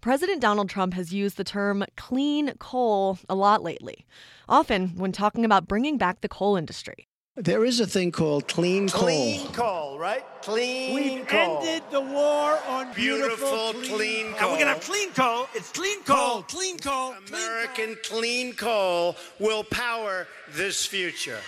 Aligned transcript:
President 0.00 0.40
Donald 0.40 0.68
Trump 0.68 0.94
has 0.94 1.12
used 1.12 1.36
the 1.36 1.44
term 1.44 1.84
clean 1.96 2.52
coal 2.58 3.18
a 3.28 3.34
lot 3.34 3.62
lately, 3.62 4.06
often 4.48 4.90
when 4.96 5.10
talking 5.12 5.44
about 5.44 5.66
bringing 5.66 5.98
back 5.98 6.20
the 6.20 6.28
coal 6.28 6.56
industry. 6.56 7.08
There 7.34 7.64
is 7.64 7.78
a 7.78 7.86
thing 7.86 8.10
called 8.10 8.48
clean 8.48 8.88
coal. 8.88 9.00
Clean 9.02 9.46
coal, 9.52 9.98
right? 9.98 10.24
Clean 10.42 10.94
We've 10.94 11.26
coal. 11.26 11.58
ended 11.62 11.82
the 11.90 12.00
war 12.00 12.58
on 12.66 12.92
Beautiful, 12.94 13.72
beautiful, 13.72 13.96
clean 13.96 14.26
And 14.26 14.36
coal. 14.36 14.52
we're 14.52 14.58
gonna 14.58 14.70
have 14.74 14.80
clean 14.82 15.10
coal. 15.12 15.48
It's 15.54 15.70
clean 15.70 16.02
coal. 16.02 16.42
Clean 16.42 16.78
coal. 16.78 17.14
clean 17.26 17.28
American 17.28 17.96
clean 18.04 18.54
coal 18.54 19.16
will 19.38 19.62
power 19.64 20.26
this 20.50 20.84
future. 20.86 21.38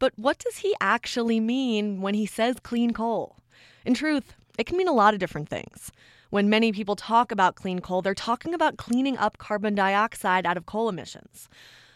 But 0.00 0.12
what 0.16 0.38
does 0.38 0.58
he 0.58 0.74
actually 0.80 1.40
mean 1.40 2.00
when 2.00 2.14
he 2.14 2.26
says 2.26 2.56
clean 2.62 2.92
coal? 2.92 3.36
In 3.84 3.94
truth, 3.94 4.34
it 4.56 4.66
can 4.66 4.76
mean 4.76 4.86
a 4.88 4.92
lot 4.92 5.14
of 5.14 5.20
different 5.20 5.48
things. 5.48 5.90
When 6.30 6.50
many 6.50 6.72
people 6.72 6.94
talk 6.94 7.32
about 7.32 7.54
clean 7.54 7.80
coal, 7.80 8.02
they're 8.02 8.14
talking 8.14 8.52
about 8.52 8.76
cleaning 8.76 9.16
up 9.16 9.38
carbon 9.38 9.74
dioxide 9.74 10.44
out 10.44 10.58
of 10.58 10.66
coal 10.66 10.90
emissions. 10.90 11.48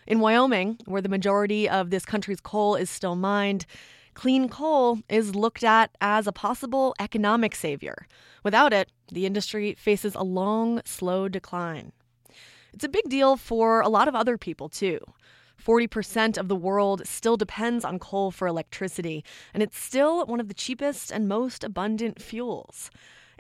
In 0.07 0.21
Wyoming, 0.21 0.79
where 0.87 1.03
the 1.03 1.09
majority 1.11 1.69
of 1.69 1.91
this 1.91 2.07
country's 2.07 2.41
coal 2.41 2.75
is 2.75 2.89
still 2.89 3.15
mined, 3.15 3.67
clean 4.15 4.49
coal 4.49 5.01
is 5.11 5.35
looked 5.35 5.63
at 5.63 5.91
as 6.01 6.27
a 6.27 6.33
possible 6.33 6.95
economic 6.99 7.55
savior. 7.55 8.07
Without 8.43 8.73
it, 8.73 8.91
the 9.13 9.27
industry 9.27 9.75
faces 9.75 10.15
a 10.15 10.23
long, 10.23 10.81
slow 10.87 11.29
decline. 11.29 11.93
It's 12.73 12.85
a 12.85 12.89
big 12.89 13.11
deal 13.11 13.37
for 13.37 13.83
a 13.83 13.91
lot 13.91 14.09
of 14.09 14.15
other 14.15 14.39
people, 14.39 14.71
too. 14.71 14.99
40% 15.63 16.39
of 16.39 16.49
the 16.49 16.57
world 16.57 17.07
still 17.07 17.37
depends 17.37 17.85
on 17.85 17.99
coal 17.99 18.31
for 18.31 18.49
electricity, 18.49 19.25
and 19.53 19.63
it's 19.63 19.79
still 19.79 20.25
one 20.25 20.41
of 20.41 20.49
the 20.49 20.55
cheapest 20.55 21.11
and 21.11 21.29
most 21.29 21.63
abundant 21.63 22.21
fuels. 22.21 22.91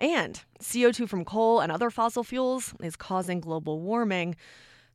And 0.02 0.42
CO2 0.58 1.08
from 1.08 1.24
coal 1.24 1.60
and 1.60 1.70
other 1.70 1.88
fossil 1.88 2.24
fuels 2.24 2.74
is 2.82 2.96
causing 2.96 3.38
global 3.38 3.80
warming. 3.80 4.34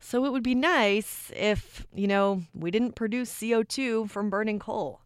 So 0.01 0.25
it 0.25 0.33
would 0.33 0.43
be 0.43 0.53
nice 0.53 1.31
if, 1.33 1.87
you 1.95 2.07
know, 2.07 2.43
we 2.53 2.71
didn't 2.71 2.95
produce 2.95 3.33
CO2 3.33 4.09
from 4.09 4.29
burning 4.29 4.59
coal. 4.59 4.99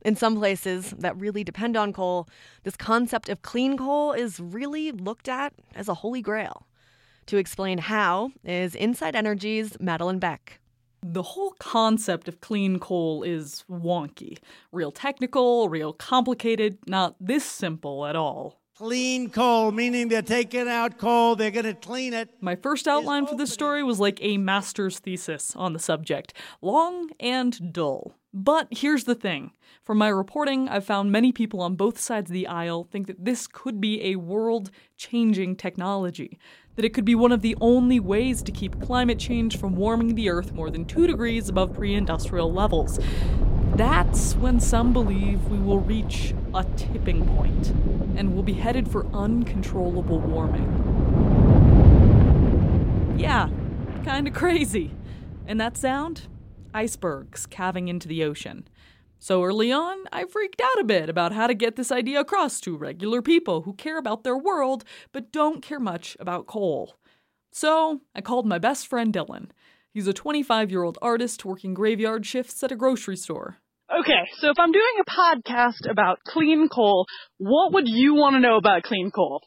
In 0.00 0.16
some 0.16 0.36
places 0.36 0.94
that 0.98 1.18
really 1.18 1.44
depend 1.44 1.76
on 1.76 1.92
coal, 1.92 2.26
this 2.62 2.74
concept 2.74 3.28
of 3.28 3.42
clean 3.42 3.76
coal 3.76 4.12
is 4.12 4.40
really 4.40 4.90
looked 4.92 5.28
at 5.28 5.52
as 5.74 5.88
a 5.88 5.94
holy 5.94 6.22
grail. 6.22 6.66
To 7.26 7.36
explain 7.36 7.78
how 7.78 8.32
is 8.44 8.74
Inside 8.74 9.14
Energy's 9.14 9.76
Madelyn 9.76 10.20
Beck. 10.20 10.58
The 11.02 11.22
whole 11.22 11.54
concept 11.58 12.28
of 12.28 12.40
clean 12.40 12.78
coal 12.78 13.22
is 13.22 13.62
wonky. 13.70 14.38
Real 14.72 14.90
technical, 14.90 15.68
real 15.68 15.92
complicated, 15.92 16.78
not 16.86 17.14
this 17.20 17.44
simple 17.44 18.06
at 18.06 18.16
all. 18.16 18.63
Clean 18.76 19.30
coal, 19.30 19.70
meaning 19.70 20.08
they're 20.08 20.20
taking 20.20 20.66
out 20.66 20.98
coal, 20.98 21.36
they're 21.36 21.52
gonna 21.52 21.74
clean 21.74 22.12
it. 22.12 22.30
My 22.40 22.56
first 22.56 22.88
outline 22.88 23.24
for 23.24 23.36
this 23.36 23.52
story 23.52 23.84
was 23.84 24.00
like 24.00 24.18
a 24.20 24.36
master's 24.36 24.98
thesis 24.98 25.54
on 25.54 25.74
the 25.74 25.78
subject 25.78 26.34
long 26.60 27.10
and 27.20 27.72
dull. 27.72 28.14
But 28.32 28.66
here's 28.72 29.04
the 29.04 29.14
thing 29.14 29.52
from 29.84 29.98
my 29.98 30.08
reporting, 30.08 30.68
I've 30.68 30.84
found 30.84 31.12
many 31.12 31.30
people 31.30 31.60
on 31.60 31.76
both 31.76 32.00
sides 32.00 32.28
of 32.28 32.34
the 32.34 32.48
aisle 32.48 32.82
think 32.82 33.06
that 33.06 33.24
this 33.24 33.46
could 33.46 33.80
be 33.80 34.02
a 34.06 34.16
world 34.16 34.72
changing 34.96 35.54
technology, 35.54 36.36
that 36.74 36.84
it 36.84 36.92
could 36.92 37.04
be 37.04 37.14
one 37.14 37.30
of 37.30 37.42
the 37.42 37.56
only 37.60 38.00
ways 38.00 38.42
to 38.42 38.50
keep 38.50 38.82
climate 38.82 39.20
change 39.20 39.56
from 39.56 39.76
warming 39.76 40.16
the 40.16 40.28
Earth 40.28 40.52
more 40.52 40.68
than 40.68 40.84
2 40.84 41.06
degrees 41.06 41.48
above 41.48 41.74
pre 41.74 41.94
industrial 41.94 42.52
levels. 42.52 42.98
That's 43.76 44.36
when 44.36 44.60
some 44.60 44.92
believe 44.92 45.44
we 45.48 45.58
will 45.58 45.80
reach 45.80 46.32
a 46.54 46.62
tipping 46.76 47.26
point 47.36 47.70
and 48.16 48.32
will 48.32 48.44
be 48.44 48.52
headed 48.52 48.88
for 48.88 49.04
uncontrollable 49.06 50.20
warming. 50.20 50.70
Yeah, 53.18 53.48
kinda 54.04 54.30
crazy. 54.30 54.92
And 55.48 55.60
that 55.60 55.76
sound? 55.76 56.28
Icebergs 56.72 57.46
calving 57.46 57.88
into 57.88 58.06
the 58.06 58.22
ocean. 58.22 58.68
So 59.18 59.42
early 59.42 59.72
on, 59.72 60.04
I 60.12 60.26
freaked 60.26 60.60
out 60.60 60.78
a 60.78 60.84
bit 60.84 61.08
about 61.08 61.32
how 61.32 61.48
to 61.48 61.54
get 61.54 61.74
this 61.74 61.90
idea 61.90 62.20
across 62.20 62.60
to 62.60 62.76
regular 62.76 63.22
people 63.22 63.62
who 63.62 63.72
care 63.72 63.98
about 63.98 64.22
their 64.22 64.38
world 64.38 64.84
but 65.10 65.32
don't 65.32 65.62
care 65.62 65.80
much 65.80 66.16
about 66.20 66.46
coal. 66.46 66.94
So 67.50 68.02
I 68.14 68.20
called 68.20 68.46
my 68.46 68.58
best 68.58 68.86
friend 68.86 69.12
Dylan. 69.12 69.50
He's 69.94 70.06
a 70.06 70.12
25 70.12 70.70
year 70.70 70.82
old 70.82 70.98
artist 71.00 71.44
working 71.44 71.74
graveyard 71.74 72.26
shifts 72.26 72.62
at 72.62 72.70
a 72.70 72.76
grocery 72.76 73.16
store. 73.16 73.58
Okay, 74.00 74.28
so 74.40 74.50
if 74.50 74.58
I'm 74.58 74.72
doing 74.72 74.96
a 75.00 75.10
podcast 75.10 75.88
about 75.88 76.18
clean 76.26 76.68
coal, 76.68 77.06
what 77.38 77.72
would 77.74 77.86
you 77.86 78.14
want 78.14 78.34
to 78.34 78.40
know 78.40 78.56
about 78.56 78.82
clean 78.82 79.12
coal? 79.14 79.40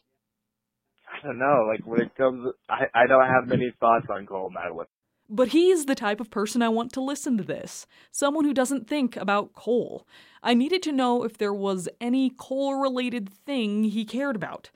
I 1.06 1.26
don't 1.26 1.38
know. 1.38 1.66
Like 1.68 1.84
when 1.84 2.00
it 2.00 2.14
comes, 2.16 2.46
I 2.68 2.84
I 2.94 3.06
don't 3.06 3.26
have 3.26 3.46
many 3.46 3.72
thoughts 3.78 4.06
on 4.08 4.26
coal, 4.26 4.50
Madelyn. 4.50 4.86
But 5.28 5.48
he's 5.48 5.84
the 5.84 5.94
type 5.94 6.20
of 6.20 6.30
person 6.30 6.62
I 6.62 6.70
want 6.70 6.92
to 6.94 7.02
listen 7.02 7.36
to 7.36 7.44
this. 7.44 7.86
Someone 8.10 8.46
who 8.46 8.54
doesn't 8.54 8.88
think 8.88 9.16
about 9.16 9.52
coal. 9.52 10.06
I 10.42 10.54
needed 10.54 10.82
to 10.84 10.92
know 10.92 11.24
if 11.24 11.36
there 11.36 11.52
was 11.52 11.86
any 12.00 12.32
coal 12.38 12.80
related 12.80 13.28
thing 13.28 13.84
he 13.84 14.06
cared 14.06 14.36
about. 14.36 14.70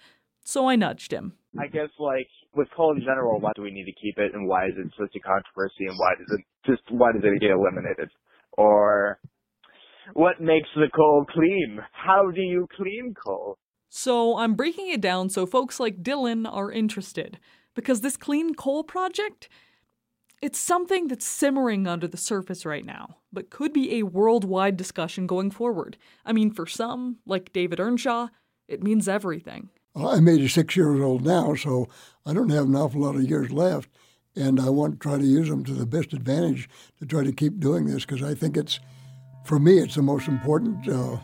So 0.45 0.69
I 0.69 0.77
nudged 0.77 1.13
him. 1.13 1.35
I 1.59 1.69
guess 1.69 1.89
like 1.99 2.29
with 2.55 2.69
coal 2.77 2.95
in 2.95 3.01
general, 3.01 3.41
why 3.41 3.53
do 3.55 3.63
we 3.63 3.71
need 3.71 3.87
to 3.87 3.93
keep 3.93 4.19
it, 4.19 4.35
and 4.35 4.47
why 4.47 4.67
is 4.67 4.75
it 4.77 4.93
such 4.99 5.17
a 5.17 5.21
controversy, 5.21 5.87
and 5.87 5.97
why 5.97 6.15
does 6.19 6.39
it 6.39 6.45
just 6.67 6.83
why 6.91 7.13
does 7.13 7.23
it 7.25 7.41
get 7.41 7.51
eliminated, 7.53 8.11
or 8.59 9.19
what 10.15 10.41
makes 10.41 10.69
the 10.75 10.89
coal 10.95 11.25
clean? 11.29 11.81
How 11.93 12.31
do 12.31 12.41
you 12.41 12.67
clean 12.77 13.15
coal? 13.15 13.57
So 13.89 14.39
I'm 14.39 14.55
breaking 14.55 14.91
it 14.91 15.01
down 15.01 15.29
so 15.29 15.47
folks 15.47 15.79
like 15.79 16.03
Dylan 16.03 16.51
are 16.51 16.73
interested. 16.73 17.39
Because 17.75 18.03
this 18.03 18.17
clean 18.17 18.55
coal 18.55 18.85
project, 18.85 19.49
it's 20.43 20.59
something 20.59 21.09
that's 21.09 21.27
simmering 21.27 21.87
under 21.87 22.07
the 22.07 22.17
surface 22.17 22.67
right 22.67 22.85
now, 22.85 23.17
but 23.33 23.51
could 23.51 23.73
be 23.73 23.95
a 23.95 24.03
worldwide 24.03 24.77
discussion 24.77 25.27
going 25.27 25.51
forward. 25.51 25.97
I 26.25 26.33
mean, 26.33 26.51
for 26.51 26.67
some, 26.67 27.19
like 27.25 27.53
David 27.53 27.81
Earnshaw, 27.81 28.29
it 28.69 28.83
means 28.83 29.09
everything. 29.09 29.71
I'm 29.95 30.29
86 30.29 30.77
years 30.77 31.01
old 31.01 31.25
now, 31.25 31.55
so 31.55 31.89
I 32.27 32.33
don't 32.33 32.51
have 32.51 32.65
an 32.65 32.77
awful 32.77 33.03
lot 33.03 33.15
of 33.15 33.29
years 33.29 33.51
left, 33.51 33.91
and 34.35 34.59
I 34.59 34.69
want 34.71 34.95
to 34.95 34.99
try 34.99 35.19
to 35.19 35.25
use 35.25 35.49
them 35.49 35.65
to 35.65 35.73
the 35.73 35.87
best 35.87 36.13
advantage 36.13 36.69
to 36.99 37.07
try 37.07 37.25
to 37.25 37.33
keep 37.33 37.59
doing 37.59 37.87
this 37.87 38.05
because 38.05 38.23
I 38.23 38.35
think 38.35 38.57
it's, 38.57 38.81
for 39.43 39.59
me, 39.59 39.79
it's 39.79 39.97
the 39.97 40.03
most 40.03 40.29
important 40.29 40.89
uh, 40.89 41.17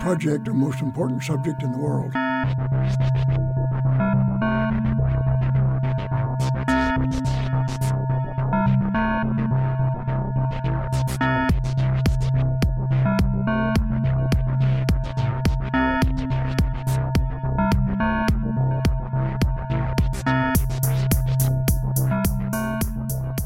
project 0.00 0.48
or 0.48 0.54
most 0.54 0.80
important 0.80 1.22
subject 1.22 1.62
in 1.62 1.72
the 1.72 1.78
world. 1.78 2.12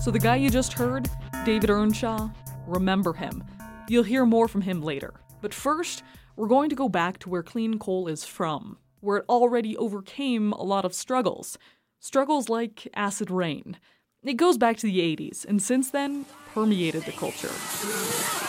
So 0.01 0.11
the 0.11 0.19
guy 0.19 0.37
you 0.37 0.51
just 0.51 0.73
heard, 0.73 1.09
David 1.45 1.71
Earnshaw, 1.71 2.31
remember 2.71 3.13
him. 3.13 3.45
You'll 3.89 4.05
hear 4.05 4.25
more 4.25 4.49
from 4.49 4.63
him 4.63 4.83
later. 4.83 5.15
But 5.41 5.55
first, 5.55 6.03
we're 6.37 6.49
going 6.49 6.71
to 6.71 6.77
go 6.77 6.89
back 6.89 7.19
to 7.21 7.29
where 7.29 7.43
clean 7.43 7.79
coal 7.79 8.09
is 8.09 8.25
from, 8.25 8.79
where 9.01 9.19
it 9.19 9.25
already 9.29 9.77
overcame 9.77 10.53
a 10.53 10.63
lot 10.63 10.85
of 10.85 10.95
struggles. 10.95 11.59
Struggles 11.99 12.49
like 12.49 12.89
acid 12.95 13.31
rain. 13.31 13.77
It 14.23 14.35
goes 14.35 14.59
back 14.59 14.77
to 14.79 14.87
the 14.87 14.99
80s, 14.99 15.47
and 15.47 15.63
since 15.63 15.91
then, 15.91 16.27
permeated 16.53 17.05
the 17.05 17.13
culture. 17.13 17.51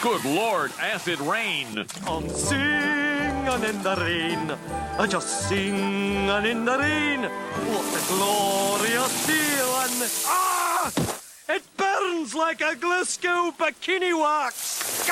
Good 0.02 0.26
Lord, 0.26 0.72
acid 0.80 1.20
rain. 1.22 1.86
I'm 2.06 2.28
singing 2.30 3.64
in 3.64 3.82
the 3.82 3.96
rain. 3.98 4.52
I 5.00 5.08
just 5.08 5.48
singing 5.48 6.28
in 6.28 6.66
the 6.66 6.78
rain. 6.78 7.22
What 7.24 7.86
a 7.96 8.08
glorious 8.08 9.26
feeling. 9.26 10.10
Ah! 10.28 11.11
It 11.54 11.64
burns 11.76 12.34
like 12.34 12.62
a 12.62 12.78
Glasgow 12.78 13.52
bikini 13.52 14.18
wax. 14.18 15.06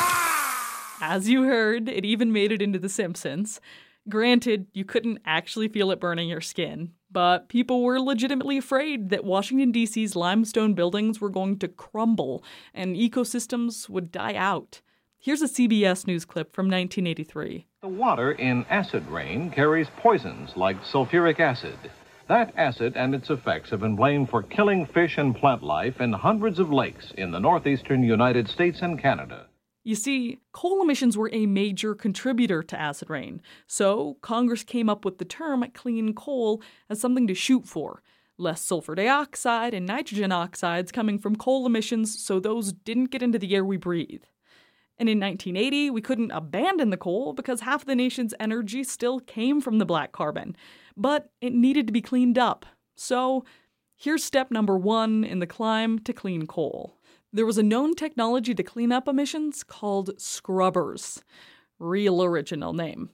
As 1.01 1.27
you 1.27 1.43
heard, 1.43 1.89
it 1.89 2.05
even 2.05 2.31
made 2.31 2.53
it 2.53 2.61
into 2.61 2.79
The 2.79 2.87
Simpsons. 2.87 3.59
Granted, 4.07 4.67
you 4.71 4.85
couldn't 4.85 5.19
actually 5.25 5.67
feel 5.67 5.91
it 5.91 5.99
burning 5.99 6.29
your 6.29 6.39
skin, 6.39 6.93
but 7.11 7.49
people 7.49 7.83
were 7.83 7.99
legitimately 7.99 8.57
afraid 8.57 9.09
that 9.09 9.25
Washington, 9.25 9.73
D.C.'s 9.73 10.15
limestone 10.15 10.73
buildings 10.75 11.19
were 11.19 11.27
going 11.27 11.59
to 11.59 11.67
crumble 11.67 12.41
and 12.73 12.95
ecosystems 12.95 13.89
would 13.89 14.09
die 14.09 14.35
out. 14.35 14.79
Here's 15.17 15.41
a 15.41 15.49
CBS 15.49 16.07
News 16.07 16.23
clip 16.23 16.53
from 16.53 16.67
1983. 16.67 17.67
The 17.81 17.89
water 17.89 18.31
in 18.31 18.65
acid 18.69 19.05
rain 19.09 19.51
carries 19.51 19.87
poisons 19.97 20.55
like 20.55 20.81
sulfuric 20.85 21.41
acid. 21.41 21.77
That 22.29 22.53
acid 22.55 22.93
and 22.95 23.15
its 23.15 23.31
effects 23.31 23.71
have 23.71 23.79
been 23.79 23.95
blamed 23.95 24.29
for 24.29 24.43
killing 24.43 24.85
fish 24.85 25.17
and 25.17 25.35
plant 25.35 25.63
life 25.63 25.99
in 25.99 26.13
hundreds 26.13 26.59
of 26.59 26.71
lakes 26.71 27.11
in 27.17 27.31
the 27.31 27.39
northeastern 27.39 28.03
United 28.03 28.47
States 28.47 28.83
and 28.83 29.01
Canada. 29.01 29.47
You 29.83 29.95
see, 29.95 30.37
coal 30.51 30.83
emissions 30.83 31.17
were 31.17 31.31
a 31.33 31.47
major 31.47 31.95
contributor 31.95 32.61
to 32.61 32.79
acid 32.79 33.09
rain, 33.09 33.41
so 33.65 34.17
Congress 34.21 34.63
came 34.63 34.91
up 34.91 35.05
with 35.05 35.17
the 35.17 35.25
term 35.25 35.65
clean 35.73 36.13
coal 36.13 36.61
as 36.87 37.01
something 37.01 37.25
to 37.25 37.33
shoot 37.33 37.65
for. 37.65 38.03
Less 38.37 38.61
sulfur 38.61 38.93
dioxide 38.93 39.73
and 39.73 39.87
nitrogen 39.87 40.31
oxides 40.31 40.91
coming 40.91 41.17
from 41.17 41.35
coal 41.35 41.65
emissions 41.65 42.23
so 42.23 42.39
those 42.39 42.73
didn't 42.73 43.09
get 43.09 43.23
into 43.23 43.39
the 43.39 43.55
air 43.55 43.65
we 43.65 43.77
breathe. 43.77 44.21
And 44.99 45.07
in 45.07 45.19
1980, 45.19 45.91
we 45.91 46.01
couldn't 46.01 46.31
abandon 46.31 46.89
the 46.89 46.97
coal 46.97 47.31
because 47.31 47.61
half 47.61 47.85
the 47.85 47.95
nation's 47.95 48.33
energy 48.37 48.83
still 48.83 49.21
came 49.21 49.61
from 49.61 49.77
the 49.79 49.85
black 49.85 50.11
carbon. 50.11 50.57
But 50.99 51.31
it 51.39 51.53
needed 51.53 51.87
to 51.87 51.93
be 51.93 52.01
cleaned 52.01 52.37
up. 52.37 52.65
So 52.95 53.45
here's 53.95 54.23
step 54.23 54.51
number 54.51 54.77
one 54.77 55.23
in 55.23 55.39
the 55.39 55.47
climb 55.47 55.99
to 55.99 56.11
clean 56.11 56.45
coal. 56.45 56.97
There 57.31 57.45
was 57.45 57.57
a 57.57 57.63
known 57.63 57.95
technology 57.95 58.53
to 58.53 58.63
clean 58.63 58.91
up 58.91 59.07
emissions 59.07 59.63
called 59.63 60.19
scrubbers. 60.19 61.23
Real 61.79 62.21
original 62.21 62.73
name. 62.73 63.11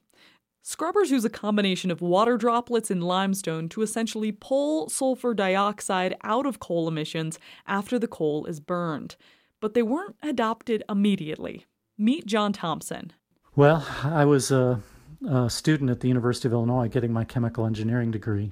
Scrubbers 0.63 1.11
use 1.11 1.23
a 1.23 1.29
combination 1.29 1.91
of 1.91 2.01
water 2.01 2.37
droplets 2.37 2.89
and 2.89 3.03
limestone 3.03 3.69
to 3.69 3.83
essentially 3.83 4.31
pull 4.31 4.89
sulfur 4.89 5.35
dioxide 5.35 6.15
out 6.23 6.47
of 6.47 6.59
coal 6.59 6.87
emissions 6.87 7.37
after 7.67 7.99
the 7.99 8.07
coal 8.07 8.47
is 8.47 8.59
burned. 8.59 9.15
But 9.61 9.75
they 9.75 9.83
weren't 9.83 10.15
adopted 10.23 10.81
immediately. 10.89 11.67
Meet 11.99 12.25
John 12.25 12.51
Thompson. 12.51 13.13
Well, 13.55 13.87
I 14.03 14.25
was 14.25 14.49
a, 14.49 14.81
a, 15.27 15.49
student 15.49 15.89
at 15.89 15.99
the 15.99 16.07
University 16.07 16.47
of 16.47 16.53
Illinois 16.53 16.87
getting 16.87 17.13
my 17.13 17.23
chemical 17.23 17.65
engineering 17.65 18.11
degree 18.11 18.51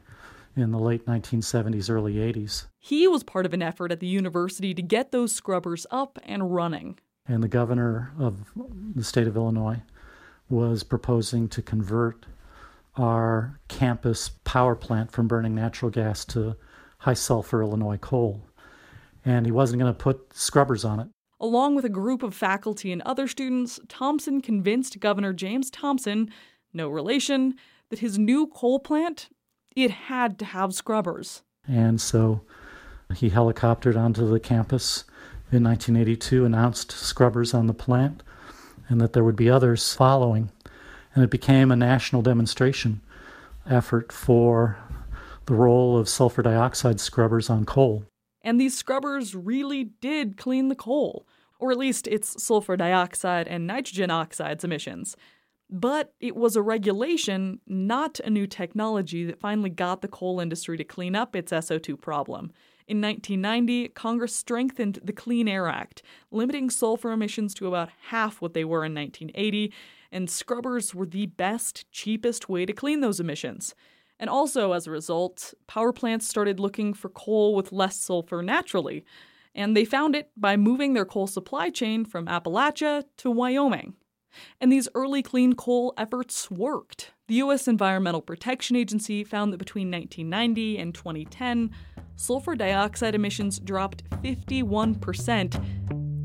in 0.55 0.71
the 0.71 0.79
late 0.79 1.05
1970s, 1.05 1.89
early 1.89 2.15
80s. 2.15 2.67
He 2.79 3.07
was 3.07 3.23
part 3.23 3.45
of 3.45 3.53
an 3.53 3.61
effort 3.61 3.91
at 3.91 3.99
the 3.99 4.07
university 4.07 4.73
to 4.73 4.81
get 4.81 5.11
those 5.11 5.33
scrubbers 5.33 5.85
up 5.89 6.19
and 6.23 6.53
running. 6.53 6.99
And 7.27 7.41
the 7.41 7.47
governor 7.47 8.11
of 8.19 8.51
the 8.95 9.03
state 9.03 9.27
of 9.27 9.35
Illinois 9.35 9.81
was 10.49 10.83
proposing 10.83 11.47
to 11.49 11.61
convert 11.61 12.25
our 12.95 13.59
campus 13.67 14.29
power 14.43 14.75
plant 14.75 15.11
from 15.11 15.27
burning 15.27 15.55
natural 15.55 15.89
gas 15.89 16.25
to 16.25 16.55
high 16.99 17.13
sulfur 17.13 17.61
Illinois 17.61 17.97
coal. 17.97 18.41
And 19.25 19.45
he 19.45 19.51
wasn't 19.51 19.81
going 19.81 19.93
to 19.93 19.97
put 19.97 20.33
scrubbers 20.35 20.85
on 20.85 20.99
it. 20.99 21.07
Along 21.39 21.75
with 21.75 21.83
a 21.83 21.89
group 21.89 22.23
of 22.23 22.33
faculty 22.33 22.91
and 22.91 23.01
other 23.01 23.27
students, 23.27 23.79
Thompson 23.89 24.41
convinced 24.41 24.99
Governor 24.99 25.33
James 25.33 25.69
Thompson, 25.69 26.29
no 26.73 26.89
relation, 26.89 27.55
that 27.89 27.99
his 27.99 28.17
new 28.17 28.47
coal 28.47 28.79
plant 28.79 29.29
it 29.75 29.91
had 29.91 30.37
to 30.39 30.45
have 30.45 30.73
scrubbers. 30.73 31.41
And 31.67 31.99
so 31.99 32.41
he 33.15 33.29
helicoptered 33.29 33.97
onto 33.97 34.29
the 34.29 34.39
campus 34.39 35.03
in 35.51 35.63
1982, 35.63 36.45
announced 36.45 36.91
scrubbers 36.91 37.53
on 37.53 37.67
the 37.67 37.73
plant, 37.73 38.23
and 38.87 39.01
that 39.01 39.13
there 39.13 39.23
would 39.23 39.35
be 39.35 39.49
others 39.49 39.93
following. 39.93 40.51
And 41.15 41.23
it 41.23 41.29
became 41.29 41.71
a 41.71 41.75
national 41.75 42.21
demonstration 42.21 43.01
effort 43.69 44.11
for 44.11 44.77
the 45.45 45.53
role 45.53 45.97
of 45.97 46.09
sulfur 46.09 46.41
dioxide 46.41 46.99
scrubbers 46.99 47.49
on 47.49 47.65
coal. 47.65 48.05
And 48.41 48.59
these 48.59 48.77
scrubbers 48.77 49.35
really 49.35 49.83
did 49.83 50.37
clean 50.37 50.69
the 50.69 50.75
coal 50.75 51.25
or 51.63 51.71
at 51.71 51.77
least 51.77 52.07
its 52.07 52.43
sulfur 52.43 52.75
dioxide 52.75 53.47
and 53.47 53.65
nitrogen 53.65 54.11
oxides 54.11 54.65
emissions. 54.65 55.15
But 55.75 56.13
it 56.19 56.35
was 56.35 56.55
a 56.55 56.61
regulation, 56.61 57.59
not 57.65 58.19
a 58.19 58.29
new 58.29 58.45
technology, 58.45 59.25
that 59.25 59.39
finally 59.39 59.71
got 59.71 60.03
the 60.03 60.07
coal 60.07 60.39
industry 60.39 60.77
to 60.77 60.83
clean 60.83 61.15
up 61.15 61.35
its 61.35 61.51
SO2 61.51 61.99
problem. 61.99 62.51
In 62.87 63.01
1990, 63.01 63.87
Congress 63.89 64.35
strengthened 64.35 64.99
the 65.03 65.11
Clean 65.11 65.47
Air 65.47 65.67
Act, 65.67 66.03
limiting 66.29 66.69
sulfur 66.69 67.11
emissions 67.11 67.55
to 67.55 67.65
about 67.65 67.89
half 68.09 68.39
what 68.39 68.53
they 68.53 68.63
were 68.63 68.85
in 68.85 68.93
1980, 68.93 69.73
and 70.11 70.29
scrubbers 70.29 70.93
were 70.93 71.07
the 71.07 71.25
best, 71.25 71.91
cheapest 71.91 72.47
way 72.47 72.67
to 72.67 72.73
clean 72.73 72.99
those 72.99 73.19
emissions. 73.19 73.73
And 74.19 74.29
also, 74.29 74.73
as 74.73 74.85
a 74.85 74.91
result, 74.91 75.55
power 75.65 75.91
plants 75.91 76.27
started 76.27 76.59
looking 76.59 76.93
for 76.93 77.09
coal 77.09 77.55
with 77.55 77.71
less 77.71 77.97
sulfur 77.97 78.43
naturally 78.43 79.03
and 79.55 79.77
they 79.77 79.85
found 79.85 80.15
it 80.15 80.31
by 80.35 80.57
moving 80.57 80.93
their 80.93 81.05
coal 81.05 81.27
supply 81.27 81.69
chain 81.69 82.05
from 82.05 82.25
Appalachia 82.25 83.03
to 83.17 83.29
Wyoming. 83.29 83.93
And 84.59 84.71
these 84.71 84.89
early 84.95 85.21
clean 85.21 85.53
coal 85.53 85.94
efforts 85.97 86.51
worked. 86.51 87.12
The 87.27 87.35
U.S. 87.35 87.68
Environmental 87.68 88.21
Protection 88.21 88.75
Agency 88.75 89.24
found 89.24 89.53
that 89.53 89.57
between 89.57 89.89
1990 89.89 90.77
and 90.77 90.94
2010, 90.94 91.71
sulfur 92.15 92.56
dioxide 92.56 93.15
emissions 93.15 93.59
dropped 93.59 94.03
51%, 94.21 95.65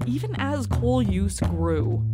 even 0.07 0.35
as 0.37 0.67
coal 0.67 1.03
use 1.03 1.41
grew. 1.41 2.05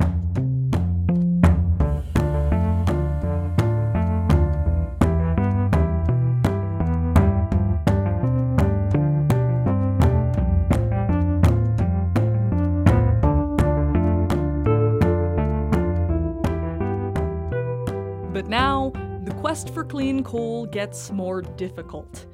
Quest 19.55 19.71
for 19.71 19.85
clean 19.85 20.25
coal 20.25 20.67
gets 20.67 21.13
more 21.13 21.41
difficult. 21.41 22.27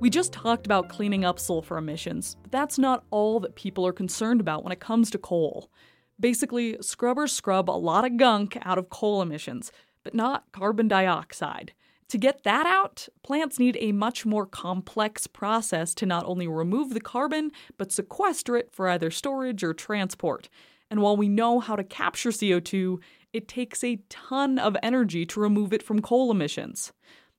We 0.00 0.10
just 0.10 0.32
talked 0.32 0.66
about 0.66 0.88
cleaning 0.88 1.24
up 1.24 1.38
sulfur 1.38 1.78
emissions, 1.78 2.36
but 2.42 2.50
that's 2.50 2.80
not 2.80 3.04
all 3.12 3.38
that 3.38 3.54
people 3.54 3.86
are 3.86 3.92
concerned 3.92 4.40
about 4.40 4.64
when 4.64 4.72
it 4.72 4.80
comes 4.80 5.08
to 5.12 5.18
coal. 5.18 5.70
Basically, 6.18 6.76
scrubbers 6.80 7.30
scrub 7.30 7.70
a 7.70 7.78
lot 7.78 8.04
of 8.04 8.16
gunk 8.16 8.58
out 8.62 8.76
of 8.76 8.90
coal 8.90 9.22
emissions, 9.22 9.70
but 10.02 10.16
not 10.16 10.50
carbon 10.50 10.88
dioxide. 10.88 11.74
To 12.08 12.18
get 12.18 12.42
that 12.42 12.66
out, 12.66 13.08
plants 13.22 13.60
need 13.60 13.78
a 13.78 13.92
much 13.92 14.26
more 14.26 14.44
complex 14.44 15.28
process 15.28 15.94
to 15.94 16.06
not 16.06 16.24
only 16.26 16.48
remove 16.48 16.92
the 16.92 17.00
carbon, 17.00 17.52
but 17.78 17.92
sequester 17.92 18.56
it 18.56 18.72
for 18.72 18.88
either 18.88 19.12
storage 19.12 19.62
or 19.62 19.74
transport. 19.74 20.48
And 20.90 21.00
while 21.00 21.16
we 21.16 21.28
know 21.28 21.60
how 21.60 21.76
to 21.76 21.84
capture 21.84 22.30
CO2, 22.30 22.98
it 23.32 23.48
takes 23.48 23.82
a 23.82 24.02
ton 24.08 24.58
of 24.58 24.76
energy 24.82 25.24
to 25.26 25.40
remove 25.40 25.72
it 25.72 25.82
from 25.82 26.02
coal 26.02 26.30
emissions. 26.30 26.92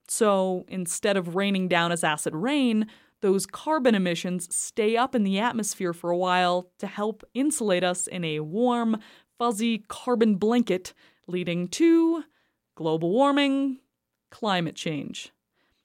So 0.07 0.65
instead 0.67 1.17
of 1.17 1.35
raining 1.35 1.67
down 1.67 1.91
as 1.91 2.03
acid 2.03 2.35
rain, 2.35 2.87
those 3.21 3.45
carbon 3.45 3.95
emissions 3.95 4.53
stay 4.53 4.97
up 4.97 5.15
in 5.15 5.23
the 5.23 5.39
atmosphere 5.39 5.93
for 5.93 6.09
a 6.09 6.17
while 6.17 6.69
to 6.79 6.87
help 6.87 7.23
insulate 7.33 7.83
us 7.83 8.05
in 8.07 8.25
a 8.25 8.41
warm, 8.41 8.97
fuzzy 9.37 9.85
carbon 9.87 10.35
blanket, 10.35 10.93
leading 11.27 11.67
to 11.69 12.23
global 12.75 13.11
warming, 13.11 13.79
climate 14.29 14.75
change. 14.75 15.31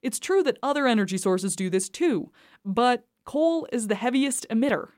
It's 0.02 0.18
true 0.18 0.42
that 0.42 0.58
other 0.62 0.86
energy 0.86 1.18
sources 1.18 1.54
do 1.54 1.70
this 1.70 1.88
too, 1.88 2.32
but 2.64 3.04
coal 3.24 3.68
is 3.72 3.86
the 3.86 3.94
heaviest 3.94 4.46
emitter. 4.50 4.88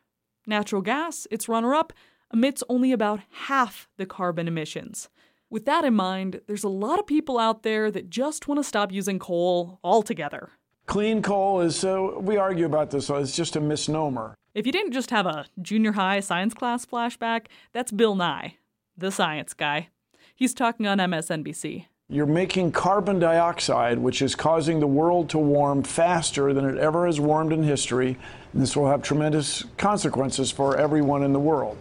Natural 0.46 0.82
gas, 0.82 1.26
its 1.30 1.48
runner 1.48 1.74
up, 1.74 1.92
emits 2.32 2.62
only 2.68 2.92
about 2.92 3.20
half 3.30 3.88
the 3.96 4.06
carbon 4.06 4.48
emissions. 4.48 5.08
With 5.48 5.64
that 5.64 5.84
in 5.84 5.94
mind, 5.94 6.40
there's 6.46 6.64
a 6.64 6.68
lot 6.68 6.98
of 6.98 7.06
people 7.06 7.38
out 7.38 7.62
there 7.62 7.90
that 7.90 8.08
just 8.08 8.46
want 8.46 8.60
to 8.60 8.64
stop 8.64 8.92
using 8.92 9.18
coal 9.18 9.80
altogether. 9.82 10.50
Clean 10.86 11.22
coal 11.22 11.60
is, 11.60 11.84
uh, 11.84 12.10
we 12.18 12.36
argue 12.36 12.66
about 12.66 12.90
this, 12.90 13.10
it's 13.10 13.34
just 13.34 13.56
a 13.56 13.60
misnomer. 13.60 14.34
If 14.54 14.66
you 14.66 14.72
didn't 14.72 14.92
just 14.92 15.10
have 15.10 15.26
a 15.26 15.46
junior 15.60 15.92
high 15.92 16.20
science 16.20 16.54
class 16.54 16.86
flashback, 16.86 17.46
that's 17.72 17.92
Bill 17.92 18.14
Nye, 18.14 18.56
the 18.96 19.10
science 19.10 19.54
guy. 19.54 19.88
He's 20.34 20.54
talking 20.54 20.86
on 20.86 20.98
MSNBC. 20.98 21.86
You're 22.08 22.26
making 22.26 22.72
carbon 22.72 23.20
dioxide, 23.20 23.98
which 23.98 24.20
is 24.20 24.34
causing 24.34 24.80
the 24.80 24.86
world 24.88 25.28
to 25.30 25.38
warm 25.38 25.84
faster 25.84 26.52
than 26.52 26.64
it 26.64 26.76
ever 26.76 27.06
has 27.06 27.20
warmed 27.20 27.52
in 27.52 27.62
history. 27.62 28.16
And 28.52 28.62
this 28.62 28.76
will 28.76 28.88
have 28.88 29.02
tremendous 29.02 29.64
consequences 29.76 30.50
for 30.50 30.76
everyone 30.76 31.22
in 31.22 31.32
the 31.32 31.38
world. 31.38 31.78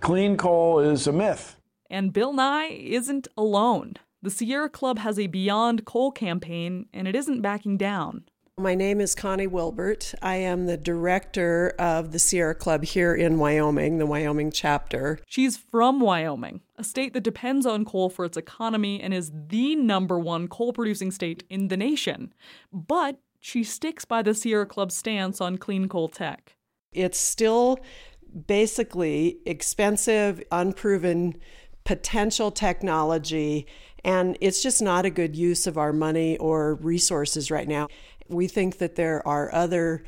Clean 0.00 0.36
coal 0.36 0.78
is 0.78 1.06
a 1.06 1.12
myth. 1.12 1.56
And 1.90 2.12
Bill 2.12 2.32
Nye 2.32 2.68
isn't 2.68 3.28
alone. 3.36 3.94
The 4.22 4.30
Sierra 4.30 4.68
Club 4.68 4.98
has 4.98 5.18
a 5.18 5.26
Beyond 5.26 5.84
Coal 5.84 6.10
campaign, 6.10 6.86
and 6.92 7.08
it 7.08 7.14
isn't 7.14 7.40
backing 7.42 7.76
down. 7.76 8.24
My 8.56 8.74
name 8.74 9.00
is 9.00 9.14
Connie 9.14 9.46
Wilbert. 9.46 10.14
I 10.20 10.36
am 10.36 10.66
the 10.66 10.76
director 10.76 11.74
of 11.78 12.10
the 12.10 12.18
Sierra 12.18 12.54
Club 12.54 12.84
here 12.84 13.14
in 13.14 13.38
Wyoming, 13.38 13.98
the 13.98 14.06
Wyoming 14.06 14.50
chapter. 14.50 15.20
She's 15.26 15.56
from 15.56 16.00
Wyoming, 16.00 16.62
a 16.76 16.82
state 16.82 17.12
that 17.14 17.22
depends 17.22 17.66
on 17.66 17.84
coal 17.84 18.10
for 18.10 18.24
its 18.24 18.36
economy 18.36 19.00
and 19.00 19.14
is 19.14 19.30
the 19.32 19.76
number 19.76 20.18
one 20.18 20.48
coal 20.48 20.72
producing 20.72 21.12
state 21.12 21.44
in 21.48 21.68
the 21.68 21.76
nation. 21.76 22.32
But 22.72 23.20
she 23.38 23.62
sticks 23.62 24.04
by 24.04 24.22
the 24.22 24.34
Sierra 24.34 24.66
Club's 24.66 24.96
stance 24.96 25.40
on 25.40 25.58
clean 25.58 25.88
coal 25.88 26.08
tech. 26.08 26.56
It's 26.92 27.18
still 27.18 27.78
basically 28.46 29.38
expensive, 29.46 30.42
unproven 30.50 31.36
potential 31.84 32.50
technology, 32.50 33.66
and 34.04 34.36
it's 34.40 34.62
just 34.62 34.82
not 34.82 35.04
a 35.04 35.10
good 35.10 35.34
use 35.34 35.66
of 35.66 35.78
our 35.78 35.92
money 35.92 36.36
or 36.38 36.74
resources 36.74 37.50
right 37.50 37.68
now. 37.68 37.88
We 38.28 38.46
think 38.46 38.78
that 38.78 38.96
there 38.96 39.26
are 39.26 39.52
other 39.54 40.04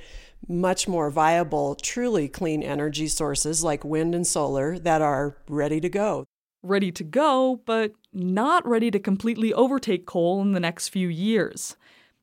much 0.48 0.88
more 0.88 1.10
viable, 1.10 1.74
truly 1.74 2.28
clean 2.28 2.62
energy 2.62 3.08
sources 3.08 3.62
like 3.62 3.84
wind 3.84 4.14
and 4.14 4.26
solar 4.26 4.78
that 4.78 5.02
are 5.02 5.36
ready 5.48 5.80
to 5.80 5.88
go. 5.88 6.24
Ready 6.62 6.92
to 6.92 7.04
go, 7.04 7.60
but 7.64 7.92
not 8.12 8.66
ready 8.66 8.90
to 8.90 8.98
completely 8.98 9.52
overtake 9.54 10.06
coal 10.06 10.42
in 10.42 10.52
the 10.52 10.60
next 10.60 10.88
few 10.88 11.08
years. 11.08 11.76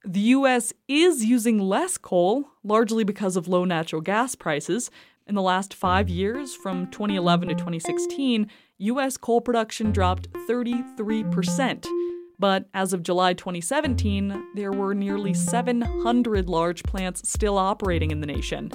The 0.05 0.19
US 0.19 0.73
is 0.87 1.25
using 1.25 1.59
less 1.59 1.97
coal, 1.97 2.45
largely 2.63 3.03
because 3.03 3.35
of 3.35 3.47
low 3.47 3.65
natural 3.65 4.01
gas 4.01 4.35
prices. 4.35 4.91
In 5.27 5.35
the 5.35 5.41
last 5.41 5.73
five 5.73 6.07
years, 6.07 6.55
from 6.55 6.89
2011 6.89 7.49
to 7.49 7.53
2016, 7.53 8.49
US 8.77 9.17
coal 9.17 9.41
production 9.41 9.91
dropped 9.91 10.31
33%. 10.47 11.85
But 12.39 12.69
as 12.73 12.93
of 12.93 13.03
July 13.03 13.33
2017, 13.33 14.51
there 14.55 14.71
were 14.71 14.93
nearly 14.93 15.33
700 15.33 16.47
large 16.47 16.81
plants 16.83 17.27
still 17.29 17.57
operating 17.57 18.11
in 18.11 18.21
the 18.21 18.27
nation. 18.27 18.71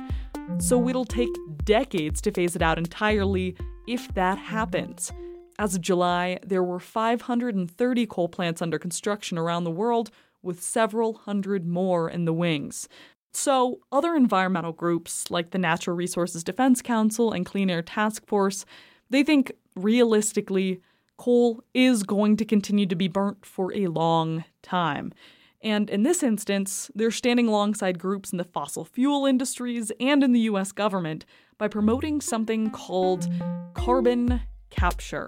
So 0.58 0.90
it'll 0.90 1.06
take 1.06 1.30
decades 1.64 2.20
to 2.20 2.30
phase 2.30 2.54
it 2.54 2.60
out 2.60 2.76
entirely 2.76 3.56
if 3.88 4.12
that 4.12 4.36
happens. 4.36 5.10
As 5.58 5.74
of 5.74 5.80
July, 5.80 6.38
there 6.44 6.62
were 6.62 6.80
530 6.80 8.06
coal 8.06 8.28
plants 8.28 8.60
under 8.60 8.78
construction 8.78 9.38
around 9.38 9.64
the 9.64 9.70
world, 9.70 10.10
with 10.42 10.60
several 10.62 11.14
hundred 11.14 11.66
more 11.66 12.10
in 12.10 12.24
the 12.24 12.32
wings. 12.32 12.88
So, 13.34 13.80
other 13.90 14.14
environmental 14.14 14.72
groups 14.72 15.30
like 15.30 15.50
the 15.50 15.58
Natural 15.58 15.96
Resources 15.96 16.44
Defense 16.44 16.82
Council 16.82 17.32
and 17.32 17.46
Clean 17.46 17.70
Air 17.70 17.82
Task 17.82 18.26
Force, 18.26 18.66
they 19.08 19.22
think 19.22 19.52
realistically 19.74 20.80
coal 21.16 21.62
is 21.72 22.02
going 22.02 22.36
to 22.36 22.44
continue 22.44 22.86
to 22.86 22.94
be 22.94 23.08
burnt 23.08 23.46
for 23.46 23.72
a 23.74 23.86
long 23.86 24.44
time. 24.62 25.12
And 25.62 25.88
in 25.88 26.02
this 26.02 26.22
instance, 26.22 26.90
they're 26.94 27.10
standing 27.10 27.46
alongside 27.46 27.98
groups 27.98 28.32
in 28.32 28.38
the 28.38 28.44
fossil 28.44 28.84
fuel 28.84 29.26
industries 29.26 29.92
and 30.00 30.22
in 30.22 30.32
the 30.32 30.40
US 30.40 30.72
government 30.72 31.24
by 31.56 31.68
promoting 31.68 32.20
something 32.20 32.70
called 32.70 33.28
carbon 33.74 34.42
capture. 34.70 35.26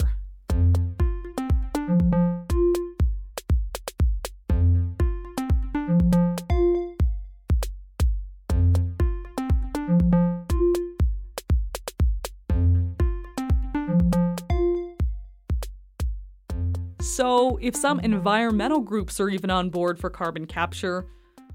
So, 17.14 17.59
if 17.62 17.76
some 17.76 18.00
environmental 18.00 18.80
groups 18.80 19.21
are 19.21 19.28
even 19.28 19.49
on 19.49 19.71
board 19.71 20.00
for 20.00 20.11
carbon 20.11 20.47
capture, 20.47 21.06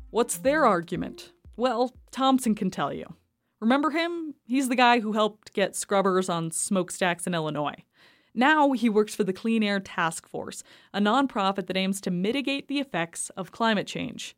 what's 0.10 0.38
their 0.38 0.66
argument? 0.66 1.34
Well, 1.58 1.94
Thompson 2.12 2.56
can 2.56 2.72
tell 2.72 2.94
you. 2.94 3.06
Remember 3.60 3.90
him? 3.90 4.36
He's 4.46 4.70
the 4.70 4.78
guy 4.78 5.02
who 5.02 5.12
helped 5.12 5.52
get 5.52 5.76
scrubbers 5.76 6.30
on 6.30 6.52
smokestacks 6.52 7.28
in 7.28 7.34
Illinois. 7.34 7.84
Now 8.34 8.72
he 8.72 8.88
works 8.88 9.14
for 9.14 9.26
the 9.26 9.34
Clean 9.34 9.62
Air 9.62 9.82
Task 9.82 10.30
Force, 10.30 10.64
a 10.94 11.02
nonprofit 11.02 11.68
that 11.68 11.76
aims 11.76 12.00
to 12.02 12.10
mitigate 12.10 12.70
the 12.70 12.80
effects 12.80 13.30
of 13.32 13.52
climate 13.52 13.86
change. 13.86 14.38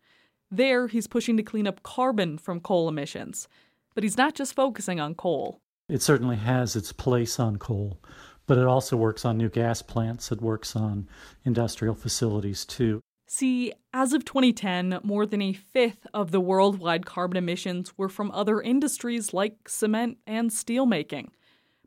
There, 0.50 0.88
he's 0.88 1.06
pushing 1.06 1.38
to 1.38 1.44
clean 1.44 1.68
up 1.68 1.84
carbon 1.84 2.40
from 2.40 2.62
coal 2.62 2.90
emissions. 2.90 3.48
But 3.94 4.04
he's 4.04 4.18
not 4.18 4.34
just 4.34 4.56
focusing 4.56 5.00
on 5.00 5.13
coal. 5.13 5.62
It 5.88 6.01
certainly 6.01 6.38
has 6.38 6.75
its 6.75 6.92
place 6.92 7.40
on 7.40 7.58
coal 7.58 8.00
but 8.48 8.57
it 8.57 8.65
also 8.65 8.98
works 8.98 9.25
on 9.25 9.38
new 9.38 9.50
gas 9.50 9.81
plants. 9.81 10.31
It 10.31 10.41
works 10.41 10.75
on 10.75 11.07
industrial 11.45 11.95
facilities 11.95 12.65
too. 12.65 13.01
See, 13.27 13.71
as 13.93 14.12
of 14.12 14.25
2010, 14.25 15.00
more 15.03 15.25
than 15.25 15.41
a 15.41 15.53
fifth 15.53 16.05
of 16.13 16.31
the 16.31 16.41
worldwide 16.41 17.05
carbon 17.05 17.38
emissions 17.38 17.98
were 17.98 18.10
from 18.10 18.29
other 18.31 18.62
industries 18.62 19.33
like 19.33 19.69
cement 19.69 20.17
and 20.27 20.50
steelmaking. 20.50 21.29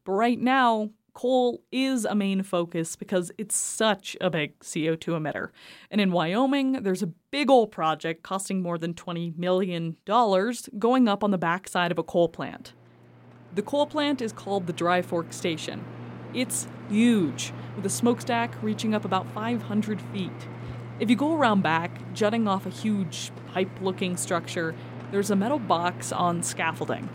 But 0.05 0.13
right 0.13 0.41
now, 0.41 0.91
coal 1.13 1.63
is 1.71 2.05
a 2.05 2.15
main 2.15 2.43
focus 2.43 2.97
because 2.97 3.31
it's 3.39 3.57
such 3.57 4.17
a 4.21 4.31
big 4.31 4.59
CO2 4.61 4.99
emitter. 4.99 5.51
And 5.91 6.01
in 6.01 6.13
Wyoming, 6.13 6.83
there's 6.83 7.03
a 7.03 7.13
big 7.31 7.51
old 7.51 7.71
project 7.71 8.23
costing 8.23 8.63
more 8.63 8.79
than 8.79 8.95
$20 8.95 9.39
million 9.39 9.97
going 10.07 11.09
up 11.09 11.25
on 11.25 11.31
the 11.31 11.39
backside 11.39 11.93
of 11.93 11.99
a 11.99 12.03
coal 12.03 12.29
plant. 12.29 12.73
The 13.55 13.63
coal 13.63 13.87
plant 13.87 14.21
is 14.21 14.33
called 14.33 14.67
the 14.67 14.73
Dry 14.73 15.01
Fork 15.01 15.33
Station, 15.33 15.85
it's 16.35 16.67
huge, 16.89 17.53
with 17.77 17.87
a 17.87 17.91
smokestack 17.91 18.55
reaching 18.63 18.95
up 18.95 19.05
about 19.05 19.33
500 19.33 20.01
feet. 20.01 20.49
If 21.01 21.11
you 21.11 21.17
go 21.17 21.35
around 21.35 21.63
back, 21.63 22.15
jutting 22.15 22.47
off 22.47 22.67
a 22.67 22.71
huge 22.71 23.33
pipe 23.53 23.71
looking 23.81 24.17
structure, 24.17 24.75
there's 25.11 25.31
a 25.31 25.37
metal 25.37 25.59
box 25.59 26.13
on 26.13 26.43
scaffolding. 26.43 27.09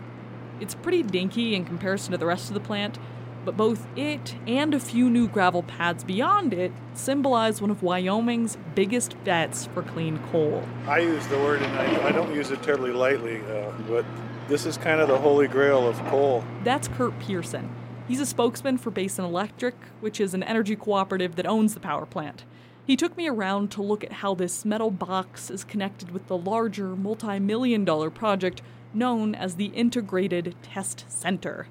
It's 0.60 0.74
pretty 0.74 1.02
dinky 1.02 1.54
in 1.54 1.64
comparison 1.64 2.12
to 2.12 2.18
the 2.18 2.26
rest 2.26 2.48
of 2.48 2.54
the 2.54 2.60
plant, 2.60 2.98
but 3.44 3.56
both 3.56 3.86
it 3.96 4.36
and 4.46 4.74
a 4.74 4.80
few 4.80 5.08
new 5.08 5.26
gravel 5.26 5.62
pads 5.62 6.04
beyond 6.04 6.52
it 6.52 6.72
symbolize 6.92 7.62
one 7.62 7.70
of 7.70 7.82
Wyoming's 7.82 8.58
biggest 8.74 9.22
bets 9.24 9.66
for 9.66 9.82
clean 9.82 10.18
coal. 10.30 10.62
I 10.86 10.98
use 10.98 11.26
the 11.28 11.38
word, 11.38 11.62
and 11.62 11.74
I, 11.78 12.08
I 12.08 12.12
don't 12.12 12.34
use 12.34 12.50
it 12.50 12.62
terribly 12.62 12.92
lightly, 12.92 13.40
uh, 13.40 13.72
but 13.88 14.04
this 14.48 14.66
is 14.66 14.76
kind 14.76 15.00
of 15.00 15.08
the 15.08 15.16
holy 15.16 15.48
grail 15.48 15.88
of 15.88 15.98
coal. 16.06 16.44
That's 16.64 16.88
Kurt 16.88 17.18
Pearson. 17.18 17.70
He's 18.10 18.18
a 18.18 18.26
spokesman 18.26 18.76
for 18.78 18.90
Basin 18.90 19.24
Electric, 19.24 19.76
which 20.00 20.20
is 20.20 20.34
an 20.34 20.42
energy 20.42 20.74
cooperative 20.74 21.36
that 21.36 21.46
owns 21.46 21.74
the 21.74 21.80
power 21.80 22.04
plant. 22.04 22.42
He 22.84 22.96
took 22.96 23.16
me 23.16 23.28
around 23.28 23.70
to 23.70 23.82
look 23.82 24.02
at 24.02 24.14
how 24.14 24.34
this 24.34 24.64
metal 24.64 24.90
box 24.90 25.48
is 25.48 25.62
connected 25.62 26.10
with 26.10 26.26
the 26.26 26.36
larger 26.36 26.96
multi 26.96 27.38
million 27.38 27.84
dollar 27.84 28.10
project 28.10 28.62
known 28.92 29.36
as 29.36 29.54
the 29.54 29.66
Integrated 29.66 30.56
Test 30.60 31.04
Center. 31.08 31.68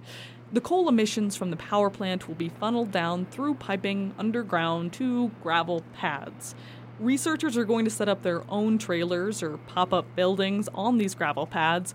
The 0.53 0.61
coal 0.61 0.87
emissions 0.87 1.35
from 1.35 1.49
the 1.51 1.57
power 1.57 1.89
plant 1.89 2.29
will 2.29 2.35
be 2.35 2.47
funneled 2.47 2.93
down 2.93 3.25
through 3.25 3.55
piping 3.55 4.13
underground 4.17 4.93
to 4.93 5.31
gravel 5.43 5.83
pads. 5.93 6.55
Researchers 7.01 7.57
are 7.57 7.65
going 7.65 7.83
to 7.83 7.91
set 7.91 8.07
up 8.07 8.23
their 8.23 8.49
own 8.49 8.77
trailers 8.77 9.43
or 9.43 9.57
pop 9.57 9.91
up 9.91 10.15
buildings 10.15 10.69
on 10.73 10.99
these 10.99 11.15
gravel 11.15 11.45
pads 11.45 11.93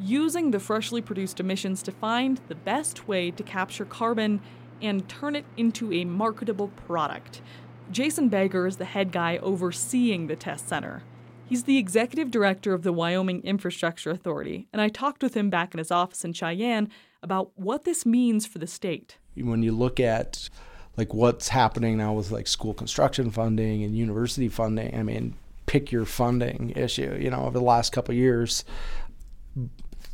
using 0.00 0.50
the 0.50 0.60
freshly 0.60 1.02
produced 1.02 1.40
emissions 1.40 1.82
to 1.82 1.92
find 1.92 2.40
the 2.48 2.54
best 2.54 3.06
way 3.06 3.30
to 3.30 3.42
capture 3.42 3.84
carbon 3.84 4.40
and 4.80 5.08
turn 5.08 5.36
it 5.36 5.44
into 5.56 5.92
a 5.92 6.04
marketable 6.04 6.68
product. 6.86 7.42
Jason 7.90 8.28
Begger 8.28 8.66
is 8.66 8.78
the 8.78 8.84
head 8.84 9.12
guy 9.12 9.36
overseeing 9.38 10.26
the 10.26 10.36
test 10.36 10.68
center. 10.68 11.02
He's 11.44 11.64
the 11.64 11.78
executive 11.78 12.30
director 12.30 12.72
of 12.72 12.82
the 12.82 12.92
Wyoming 12.92 13.42
Infrastructure 13.42 14.10
Authority, 14.10 14.68
and 14.72 14.80
I 14.80 14.88
talked 14.88 15.22
with 15.22 15.34
him 15.34 15.50
back 15.50 15.74
in 15.74 15.78
his 15.78 15.90
office 15.90 16.24
in 16.24 16.32
Cheyenne 16.32 16.88
about 17.22 17.50
what 17.56 17.84
this 17.84 18.06
means 18.06 18.46
for 18.46 18.58
the 18.58 18.68
state. 18.68 19.18
When 19.34 19.62
you 19.62 19.72
look 19.72 19.98
at 19.98 20.48
like 20.96 21.12
what's 21.12 21.48
happening 21.48 21.96
now 21.96 22.12
with 22.12 22.30
like 22.30 22.46
school 22.46 22.72
construction 22.72 23.30
funding 23.30 23.82
and 23.82 23.96
university 23.96 24.48
funding, 24.48 24.96
I 24.96 25.02
mean, 25.02 25.34
pick 25.66 25.90
your 25.90 26.04
funding 26.04 26.70
issue, 26.76 27.18
you 27.20 27.30
know, 27.30 27.44
over 27.44 27.58
the 27.58 27.64
last 27.64 27.92
couple 27.92 28.14
years, 28.14 28.64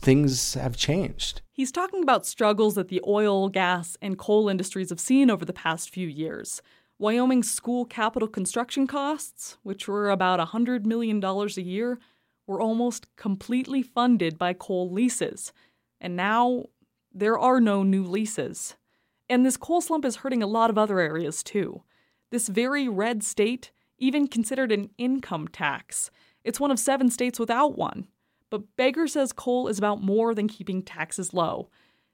things 0.07 0.55
have 0.55 0.77
changed. 0.77 1.43
He's 1.51 1.73
talking 1.73 2.01
about 2.01 2.25
struggles 2.25 2.77
that 2.77 2.87
the 2.87 3.03
oil, 3.09 3.49
gas, 3.49 3.97
and 4.01 4.17
coal 4.17 4.49
industries 4.49 4.91
have 4.91 5.01
seen 5.01 5.33
over 5.33 5.45
the 5.45 5.53
past 5.53 5.91
few 5.91 6.07
years. 6.07 6.63
Wyoming's 6.97 7.53
school 7.53 7.85
capital 7.85 8.29
construction 8.29 8.87
costs, 8.87 9.59
which 9.65 9.89
were 9.89 10.11
about 10.11 10.39
$100 10.39 10.87
million 10.87 11.21
a 11.25 11.47
year, 11.61 11.99
were 12.47 12.61
almost 12.61 13.09
completely 13.17 13.83
funded 13.83 14.39
by 14.39 14.53
coal 14.53 14.89
leases. 14.89 15.53
And 16.01 16.15
now 16.15 16.67
there 17.13 17.37
are 17.37 17.61
no 17.61 17.83
new 17.83 18.05
leases. 18.05 18.77
And 19.29 19.45
this 19.45 19.57
coal 19.57 19.81
slump 19.81 20.05
is 20.05 20.17
hurting 20.17 20.41
a 20.41 20.47
lot 20.47 20.71
of 20.71 20.79
other 20.79 21.01
areas 21.01 21.43
too. 21.43 21.83
This 22.31 22.47
very 22.47 22.87
red 22.87 23.25
state 23.25 23.73
even 23.99 24.29
considered 24.29 24.71
an 24.71 24.91
income 24.99 25.49
tax. 25.49 26.13
It's 26.45 26.61
one 26.61 26.71
of 26.71 26.79
seven 26.79 27.11
states 27.11 27.41
without 27.41 27.77
one. 27.77 28.07
But 28.51 28.77
Begger 28.77 29.09
says 29.09 29.33
coal 29.33 29.69
is 29.69 29.79
about 29.79 30.03
more 30.03 30.35
than 30.35 30.49
keeping 30.49 30.83
taxes 30.83 31.35
low. 31.35 31.69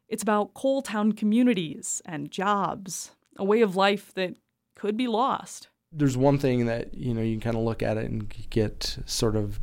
It's 0.08 0.22
about 0.22 0.54
coal 0.54 0.82
town 0.82 1.12
communities 1.12 2.02
and 2.04 2.30
jobs, 2.30 3.12
a 3.36 3.44
way 3.44 3.60
of 3.62 3.76
life 3.76 4.12
that 4.14 4.36
could 4.74 4.96
be 4.96 5.08
lost. 5.08 5.68
There's 5.90 6.16
one 6.16 6.38
thing 6.38 6.66
that, 6.66 6.94
you 6.94 7.12
know, 7.14 7.20
you 7.20 7.34
can 7.34 7.40
kind 7.40 7.56
of 7.56 7.62
look 7.62 7.82
at 7.82 7.96
it 7.96 8.10
and 8.10 8.28
get 8.50 8.98
sort 9.04 9.36
of, 9.36 9.60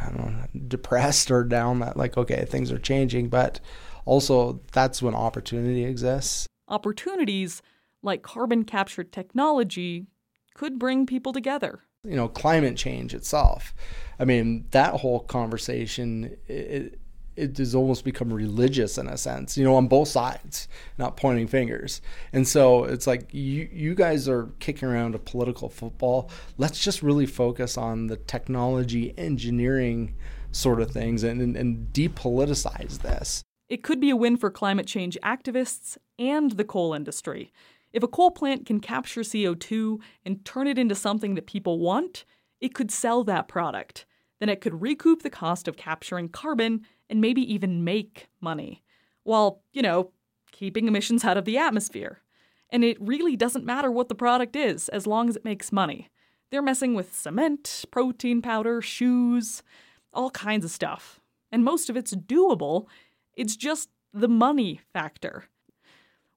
I 0.00 0.06
don't 0.06 0.18
know, 0.18 0.46
depressed 0.68 1.30
or 1.30 1.44
down 1.44 1.80
that, 1.80 1.96
like, 1.96 2.16
okay, 2.16 2.44
things 2.44 2.70
are 2.70 2.78
changing. 2.78 3.28
But 3.28 3.60
also, 4.04 4.60
that's 4.72 5.02
when 5.02 5.14
opportunity 5.14 5.84
exists. 5.84 6.46
Opportunities 6.68 7.62
like 8.02 8.22
carbon 8.22 8.64
capture 8.64 9.04
technology 9.04 10.06
could 10.54 10.78
bring 10.78 11.06
people 11.06 11.32
together 11.32 11.80
you 12.06 12.16
know 12.16 12.28
climate 12.28 12.76
change 12.76 13.14
itself 13.14 13.74
i 14.18 14.24
mean 14.24 14.66
that 14.70 14.94
whole 14.94 15.20
conversation 15.20 16.36
it, 16.46 16.98
it 17.36 17.58
has 17.58 17.74
almost 17.74 18.04
become 18.04 18.32
religious 18.32 18.98
in 18.98 19.06
a 19.06 19.16
sense, 19.16 19.56
you 19.56 19.64
know, 19.64 19.76
on 19.76 19.88
both 19.88 20.08
sides, 20.08 20.68
not 20.98 21.16
pointing 21.16 21.46
fingers. 21.46 22.00
And 22.32 22.48
so 22.48 22.84
it's 22.84 23.06
like 23.06 23.32
you 23.32 23.68
you 23.70 23.94
guys 23.94 24.28
are 24.28 24.48
kicking 24.58 24.88
around 24.88 25.14
a 25.14 25.18
political 25.18 25.68
football. 25.68 26.30
Let's 26.56 26.82
just 26.82 27.02
really 27.02 27.26
focus 27.26 27.76
on 27.76 28.06
the 28.06 28.16
technology, 28.16 29.14
engineering 29.18 30.14
sort 30.50 30.80
of 30.80 30.90
things 30.90 31.22
and, 31.22 31.40
and, 31.40 31.56
and 31.56 31.92
depoliticize 31.92 33.02
this. 33.02 33.42
It 33.68 33.82
could 33.82 34.00
be 34.00 34.10
a 34.10 34.16
win 34.16 34.36
for 34.36 34.50
climate 34.50 34.86
change 34.86 35.18
activists 35.22 35.98
and 36.18 36.52
the 36.52 36.64
coal 36.64 36.94
industry. 36.94 37.52
If 37.92 38.02
a 38.02 38.08
coal 38.08 38.30
plant 38.30 38.66
can 38.66 38.80
capture 38.80 39.22
CO2 39.22 40.00
and 40.24 40.44
turn 40.44 40.66
it 40.66 40.78
into 40.78 40.94
something 40.94 41.34
that 41.34 41.46
people 41.46 41.78
want, 41.78 42.24
it 42.60 42.74
could 42.74 42.90
sell 42.90 43.24
that 43.24 43.48
product. 43.48 44.06
Then 44.38 44.48
it 44.48 44.60
could 44.60 44.82
recoup 44.82 45.22
the 45.22 45.30
cost 45.30 45.66
of 45.66 45.76
capturing 45.76 46.28
carbon 46.28 46.86
and 47.08 47.20
maybe 47.20 47.40
even 47.52 47.84
make 47.84 48.28
money. 48.40 48.82
While, 49.22 49.62
you 49.72 49.82
know, 49.82 50.12
keeping 50.52 50.88
emissions 50.88 51.24
out 51.24 51.36
of 51.36 51.44
the 51.44 51.58
atmosphere. 51.58 52.20
And 52.70 52.84
it 52.84 53.00
really 53.00 53.36
doesn't 53.36 53.64
matter 53.64 53.90
what 53.90 54.08
the 54.08 54.14
product 54.14 54.56
is 54.56 54.88
as 54.88 55.06
long 55.06 55.28
as 55.28 55.36
it 55.36 55.44
makes 55.44 55.72
money. 55.72 56.08
They're 56.50 56.62
messing 56.62 56.94
with 56.94 57.14
cement, 57.14 57.84
protein 57.90 58.40
powder, 58.42 58.80
shoes, 58.80 59.62
all 60.12 60.30
kinds 60.30 60.64
of 60.64 60.70
stuff. 60.70 61.20
And 61.52 61.64
most 61.64 61.90
of 61.90 61.96
it's 61.96 62.14
doable. 62.14 62.86
It's 63.34 63.56
just 63.56 63.90
the 64.12 64.28
money 64.28 64.80
factor. 64.92 65.44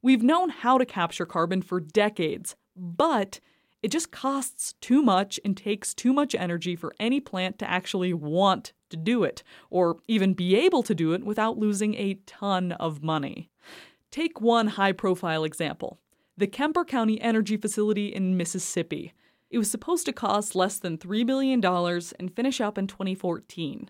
We've 0.02 0.24
known 0.24 0.50
how 0.50 0.78
to 0.78 0.86
capture 0.86 1.26
carbon 1.26 1.62
for 1.62 1.80
decades, 1.80 2.56
but 2.76 3.40
it 3.82 3.92
just 3.92 4.12
costs 4.12 4.74
too 4.82 5.02
much 5.02 5.40
and 5.44 5.56
takes 5.56 5.94
too 5.94 6.14
much 6.14 6.36
energy 6.36 6.76
for 6.76 6.94
any 7.00 7.20
plant 7.20 7.60
to 7.60 7.70
actually 7.70 8.14
want 8.14 8.74
to 8.90 8.98
do 8.98 9.24
it, 9.24 9.44
or 9.70 9.98
even 10.08 10.34
be 10.34 10.56
able 10.56 10.84
to 10.84 10.96
do 10.96 11.14
it 11.14 11.24
without 11.24 11.58
losing 11.58 11.96
a 11.96 12.16
ton 12.26 12.72
of 12.74 13.04
money. 13.04 13.50
Take 14.12 14.42
one 14.42 14.68
high 14.68 14.94
profile 14.94 15.44
example 15.44 16.00
the 16.38 16.48
Kemper 16.48 16.86
County 16.86 17.20
Energy 17.20 17.58
Facility 17.58 18.08
in 18.08 18.38
Mississippi. 18.38 19.14
It 19.50 19.58
was 19.58 19.70
supposed 19.70 20.06
to 20.06 20.14
cost 20.14 20.56
less 20.56 20.80
than 20.80 20.98
$3 20.98 21.26
billion 21.26 21.64
and 21.66 22.34
finish 22.34 22.62
up 22.62 22.78
in 22.78 22.88
2014. 22.88 23.90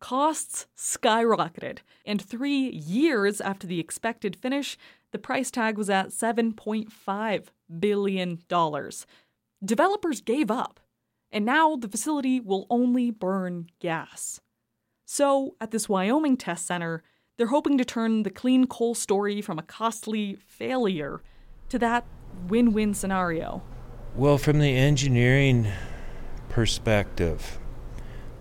Costs 0.00 0.66
skyrocketed, 0.74 1.80
and 2.06 2.22
three 2.22 2.70
years 2.70 3.42
after 3.42 3.66
the 3.66 3.78
expected 3.78 4.36
finish, 4.36 4.78
the 5.16 5.22
price 5.22 5.50
tag 5.50 5.78
was 5.78 5.88
at 5.88 6.08
$7.5 6.08 7.46
billion. 7.80 8.38
Developers 9.64 10.20
gave 10.20 10.50
up, 10.50 10.78
and 11.32 11.46
now 11.46 11.74
the 11.74 11.88
facility 11.88 12.38
will 12.38 12.66
only 12.68 13.10
burn 13.10 13.70
gas. 13.80 14.42
So, 15.06 15.56
at 15.58 15.70
this 15.70 15.88
Wyoming 15.88 16.36
test 16.36 16.66
center, 16.66 17.02
they're 17.38 17.46
hoping 17.46 17.78
to 17.78 17.84
turn 17.86 18.24
the 18.24 18.30
clean 18.30 18.66
coal 18.66 18.94
story 18.94 19.40
from 19.40 19.58
a 19.58 19.62
costly 19.62 20.36
failure 20.46 21.22
to 21.70 21.78
that 21.78 22.04
win 22.48 22.74
win 22.74 22.92
scenario. 22.92 23.62
Well, 24.16 24.36
from 24.36 24.58
the 24.58 24.76
engineering 24.76 25.66
perspective, 26.50 27.58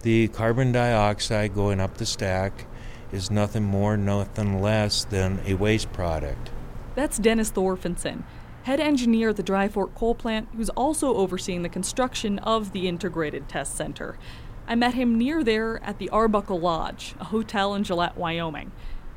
the 0.02 0.28
carbon 0.28 0.74
dioxide 0.74 1.56
going 1.56 1.80
up 1.80 1.96
the 1.96 2.06
stack 2.06 2.66
is 3.14 3.32
nothing 3.32 3.64
more, 3.64 3.96
nothing 3.96 4.62
less 4.62 5.06
than 5.06 5.40
a 5.46 5.54
waste 5.54 5.94
product. 5.94 6.52
That's 6.96 7.18
Dennis 7.18 7.52
Thorfinson, 7.52 8.24
head 8.64 8.80
engineer 8.80 9.30
at 9.30 9.36
the 9.36 9.44
Dry 9.44 9.68
Fork 9.68 9.94
coal 9.96 10.16
plant, 10.16 10.48
who's 10.56 10.70
also 10.70 11.14
overseeing 11.16 11.62
the 11.62 11.70
construction 11.70 12.40
of 12.40 12.72
the 12.72 12.88
integrated 12.88 13.50
test 13.50 13.76
center. 13.76 14.18
I 14.66 14.76
met 14.76 14.94
him 14.94 15.18
near 15.18 15.44
there 15.44 15.84
at 15.84 16.00
the 16.00 16.10
Arbuckle 16.10 16.60
Lodge, 16.60 17.14
a 17.20 17.26
hotel 17.26 17.76
in 17.76 17.84
Gillette, 17.84 18.18
Wyoming. 18.18 18.72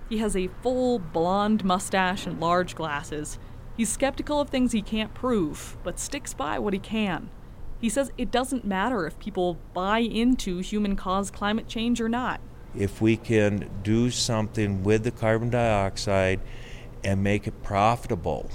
He 0.08 0.18
has 0.18 0.36
a 0.36 0.50
full 0.62 0.98
blonde 0.98 1.64
mustache 1.64 2.26
and 2.26 2.40
large 2.40 2.74
glasses. 2.74 3.38
He's 3.76 3.88
skeptical 3.88 4.40
of 4.40 4.48
things 4.48 4.72
he 4.72 4.82
can't 4.82 5.14
prove, 5.14 5.76
but 5.84 6.00
sticks 6.00 6.34
by 6.34 6.58
what 6.58 6.72
he 6.72 6.80
can. 6.80 7.30
He 7.80 7.88
says 7.88 8.10
it 8.18 8.32
doesn't 8.32 8.64
matter 8.64 9.06
if 9.06 9.18
people 9.20 9.56
buy 9.72 10.00
into 10.00 10.58
human 10.58 10.96
caused 10.96 11.32
climate 11.32 11.68
change 11.68 12.00
or 12.00 12.08
not. 12.08 12.40
If 12.76 13.00
we 13.00 13.16
can 13.16 13.70
do 13.84 14.10
something 14.10 14.82
with 14.82 15.04
the 15.04 15.10
carbon 15.12 15.50
dioxide 15.50 16.40
and 17.04 17.22
make 17.22 17.46
it 17.46 17.62
profitable, 17.62 18.50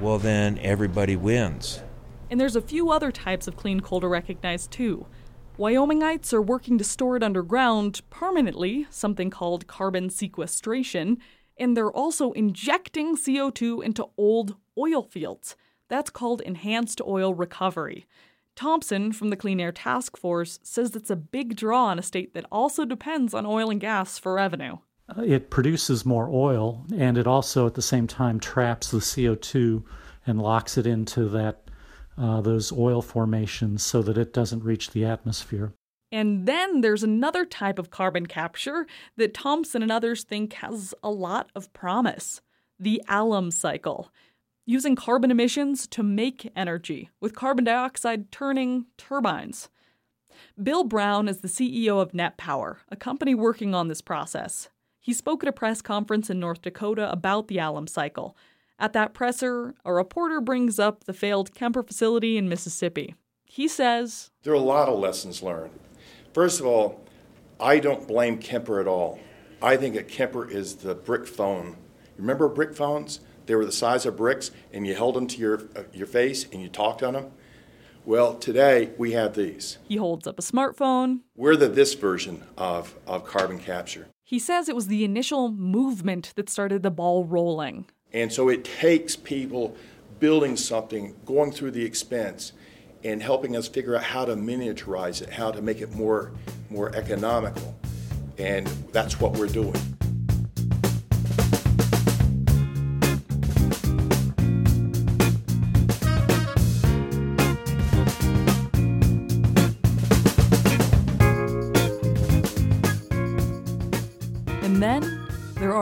well, 0.00 0.18
then 0.18 0.58
everybody 0.58 1.16
wins. 1.16 1.82
And 2.30 2.40
there's 2.40 2.56
a 2.56 2.60
few 2.60 2.90
other 2.90 3.10
types 3.10 3.48
of 3.48 3.56
clean 3.56 3.80
coal 3.80 4.00
to 4.00 4.08
recognize 4.08 4.66
too. 4.66 5.06
Wyomingites 5.58 6.32
are 6.32 6.42
working 6.42 6.78
to 6.78 6.84
store 6.84 7.16
it 7.16 7.22
underground 7.22 8.02
permanently, 8.10 8.86
something 8.90 9.28
called 9.28 9.66
carbon 9.66 10.08
sequestration, 10.08 11.18
and 11.56 11.76
they're 11.76 11.90
also 11.90 12.30
injecting 12.32 13.16
CO2 13.16 13.82
into 13.82 14.06
old 14.16 14.54
oil 14.78 15.02
fields. 15.02 15.56
That's 15.88 16.10
called 16.10 16.42
enhanced 16.42 17.00
oil 17.00 17.34
recovery. 17.34 18.06
Thompson 18.54 19.12
from 19.12 19.30
the 19.30 19.36
Clean 19.36 19.60
Air 19.60 19.72
Task 19.72 20.16
Force 20.16 20.60
says 20.62 20.94
it's 20.94 21.10
a 21.10 21.16
big 21.16 21.56
draw 21.56 21.90
in 21.90 21.98
a 21.98 22.02
state 22.02 22.34
that 22.34 22.46
also 22.52 22.84
depends 22.84 23.34
on 23.34 23.46
oil 23.46 23.70
and 23.70 23.80
gas 23.80 24.18
for 24.18 24.34
revenue. 24.34 24.78
Uh, 25.16 25.22
it 25.22 25.50
produces 25.50 26.04
more 26.04 26.28
oil 26.28 26.84
and 26.96 27.16
it 27.16 27.26
also 27.26 27.66
at 27.66 27.74
the 27.74 27.82
same 27.82 28.06
time 28.06 28.38
traps 28.38 28.90
the 28.90 28.98
CO2 28.98 29.82
and 30.26 30.42
locks 30.42 30.76
it 30.76 30.86
into 30.86 31.28
that 31.28 31.62
uh, 32.18 32.40
those 32.40 32.72
oil 32.72 33.00
formations 33.00 33.82
so 33.82 34.02
that 34.02 34.18
it 34.18 34.32
doesn't 34.32 34.64
reach 34.64 34.90
the 34.90 35.04
atmosphere. 35.04 35.72
And 36.10 36.46
then 36.46 36.80
there's 36.80 37.02
another 37.02 37.44
type 37.44 37.78
of 37.78 37.90
carbon 37.90 38.26
capture 38.26 38.86
that 39.16 39.34
Thompson 39.34 39.82
and 39.82 39.92
others 39.92 40.24
think 40.24 40.54
has 40.54 40.94
a 41.02 41.10
lot 41.10 41.50
of 41.54 41.72
promise 41.72 42.40
the 42.80 43.02
Allam 43.08 43.50
cycle, 43.50 44.12
using 44.64 44.94
carbon 44.94 45.32
emissions 45.32 45.86
to 45.88 46.02
make 46.02 46.52
energy, 46.54 47.10
with 47.20 47.34
carbon 47.34 47.64
dioxide 47.64 48.30
turning 48.30 48.86
turbines. 48.96 49.68
Bill 50.62 50.84
Brown 50.84 51.26
is 51.26 51.38
the 51.38 51.48
CEO 51.48 52.00
of 52.00 52.14
Net 52.14 52.36
Power, 52.36 52.78
a 52.88 52.94
company 52.94 53.34
working 53.34 53.74
on 53.74 53.88
this 53.88 54.00
process. 54.00 54.68
He 55.08 55.14
spoke 55.14 55.42
at 55.42 55.48
a 55.48 55.52
press 55.52 55.80
conference 55.80 56.28
in 56.28 56.38
North 56.38 56.60
Dakota 56.60 57.10
about 57.10 57.48
the 57.48 57.58
Allam 57.58 57.86
cycle. 57.86 58.36
At 58.78 58.92
that 58.92 59.14
presser, 59.14 59.74
a 59.82 59.90
reporter 59.90 60.38
brings 60.38 60.78
up 60.78 61.04
the 61.04 61.14
failed 61.14 61.54
Kemper 61.54 61.82
facility 61.82 62.36
in 62.36 62.46
Mississippi. 62.46 63.14
He 63.46 63.68
says 63.68 64.30
There 64.42 64.52
are 64.52 64.56
a 64.56 64.60
lot 64.60 64.86
of 64.86 64.98
lessons 64.98 65.42
learned. 65.42 65.70
First 66.34 66.60
of 66.60 66.66
all, 66.66 67.06
I 67.58 67.78
don't 67.78 68.06
blame 68.06 68.36
Kemper 68.36 68.80
at 68.80 68.86
all. 68.86 69.18
I 69.62 69.78
think 69.78 69.94
that 69.94 70.08
Kemper 70.08 70.46
is 70.46 70.76
the 70.76 70.94
brick 70.94 71.26
phone. 71.26 71.78
Remember 72.18 72.46
brick 72.46 72.74
phones? 72.74 73.20
They 73.46 73.54
were 73.54 73.64
the 73.64 73.72
size 73.72 74.04
of 74.04 74.14
bricks, 74.14 74.50
and 74.74 74.86
you 74.86 74.94
held 74.94 75.14
them 75.14 75.26
to 75.28 75.38
your, 75.38 75.62
uh, 75.74 75.84
your 75.94 76.06
face 76.06 76.44
and 76.52 76.60
you 76.60 76.68
talked 76.68 77.02
on 77.02 77.14
them. 77.14 77.30
Well, 78.04 78.34
today 78.34 78.90
we 78.98 79.12
have 79.12 79.34
these. 79.34 79.78
He 79.84 79.96
holds 79.96 80.26
up 80.26 80.38
a 80.38 80.42
smartphone. 80.42 81.20
We're 81.34 81.56
the 81.56 81.68
this 81.68 81.94
version 81.94 82.42
of, 82.58 82.94
of 83.06 83.24
carbon 83.24 83.58
capture. 83.58 84.08
He 84.28 84.38
says 84.38 84.68
it 84.68 84.76
was 84.76 84.88
the 84.88 85.04
initial 85.04 85.52
movement 85.52 86.34
that 86.36 86.50
started 86.50 86.82
the 86.82 86.90
ball 86.90 87.24
rolling. 87.24 87.86
And 88.12 88.30
so 88.30 88.50
it 88.50 88.62
takes 88.62 89.16
people 89.16 89.74
building 90.20 90.54
something, 90.54 91.16
going 91.24 91.50
through 91.50 91.70
the 91.70 91.82
expense, 91.82 92.52
and 93.02 93.22
helping 93.22 93.56
us 93.56 93.68
figure 93.68 93.96
out 93.96 94.02
how 94.02 94.26
to 94.26 94.36
miniaturize 94.36 95.22
it, 95.22 95.30
how 95.30 95.50
to 95.50 95.62
make 95.62 95.80
it 95.80 95.92
more, 95.94 96.32
more 96.68 96.94
economical. 96.94 97.74
And 98.36 98.66
that's 98.92 99.18
what 99.18 99.32
we're 99.32 99.46
doing. 99.46 99.97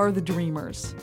Are 0.07 0.12
the 0.12 0.21
dreamers. 0.21 0.95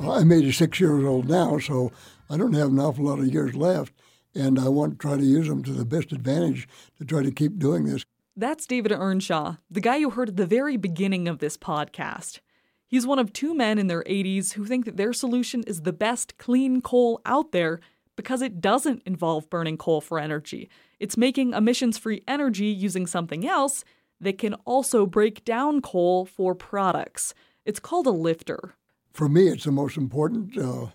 I'm 0.00 0.32
86 0.32 0.80
years 0.80 1.04
old 1.04 1.28
now, 1.28 1.58
so 1.58 1.92
I 2.28 2.36
don't 2.36 2.54
have 2.54 2.70
an 2.70 2.80
awful 2.80 3.04
lot 3.04 3.20
of 3.20 3.32
years 3.32 3.54
left 3.54 3.92
and 4.34 4.58
I 4.58 4.66
want 4.68 4.92
to 4.92 4.98
try 4.98 5.16
to 5.16 5.22
use 5.22 5.46
them 5.46 5.62
to 5.62 5.72
the 5.72 5.84
best 5.84 6.10
advantage 6.10 6.66
to 6.98 7.04
try 7.04 7.22
to 7.22 7.30
keep 7.30 7.60
doing 7.60 7.84
this. 7.84 8.04
That's 8.36 8.66
David 8.66 8.90
Earnshaw, 8.90 9.58
the 9.70 9.80
guy 9.80 9.96
you 9.96 10.10
heard 10.10 10.30
at 10.30 10.36
the 10.36 10.46
very 10.46 10.76
beginning 10.76 11.28
of 11.28 11.38
this 11.38 11.56
podcast. 11.56 12.40
He's 12.88 13.06
one 13.06 13.20
of 13.20 13.32
two 13.32 13.54
men 13.54 13.78
in 13.78 13.86
their 13.86 14.02
80s 14.02 14.54
who 14.54 14.64
think 14.64 14.86
that 14.86 14.96
their 14.96 15.12
solution 15.12 15.62
is 15.68 15.82
the 15.82 15.92
best 15.92 16.36
clean 16.36 16.80
coal 16.80 17.20
out 17.24 17.52
there 17.52 17.78
because 18.16 18.42
it 18.42 18.60
doesn't 18.60 19.04
involve 19.06 19.48
burning 19.50 19.76
coal 19.76 20.00
for 20.00 20.18
energy. 20.18 20.68
It's 20.98 21.16
making 21.16 21.52
emissions 21.52 21.96
free 21.96 22.24
energy 22.26 22.66
using 22.66 23.06
something 23.06 23.46
else 23.46 23.84
that 24.20 24.38
can 24.38 24.54
also 24.64 25.06
break 25.06 25.44
down 25.44 25.80
coal 25.80 26.24
for 26.24 26.56
products. 26.56 27.34
It's 27.64 27.80
called 27.80 28.06
a 28.06 28.10
lifter. 28.10 28.74
For 29.12 29.28
me, 29.28 29.48
it's 29.48 29.64
the 29.64 29.72
most 29.72 29.96
important 29.96 30.58
uh, 30.58 30.86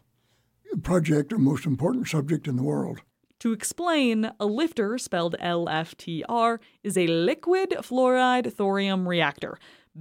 project 0.83 1.31
or 1.31 1.37
most 1.37 1.65
important 1.65 2.07
subject 2.07 2.47
in 2.47 2.57
the 2.57 2.63
world. 2.63 2.99
To 3.41 3.53
explain, 3.53 4.31
a 4.39 4.45
lifter, 4.45 4.97
spelled 4.97 5.35
LFTR, 5.39 6.59
is 6.83 6.97
a 6.97 7.07
liquid 7.07 7.75
fluoride 7.81 8.51
thorium 8.51 9.07
reactor. 9.07 9.57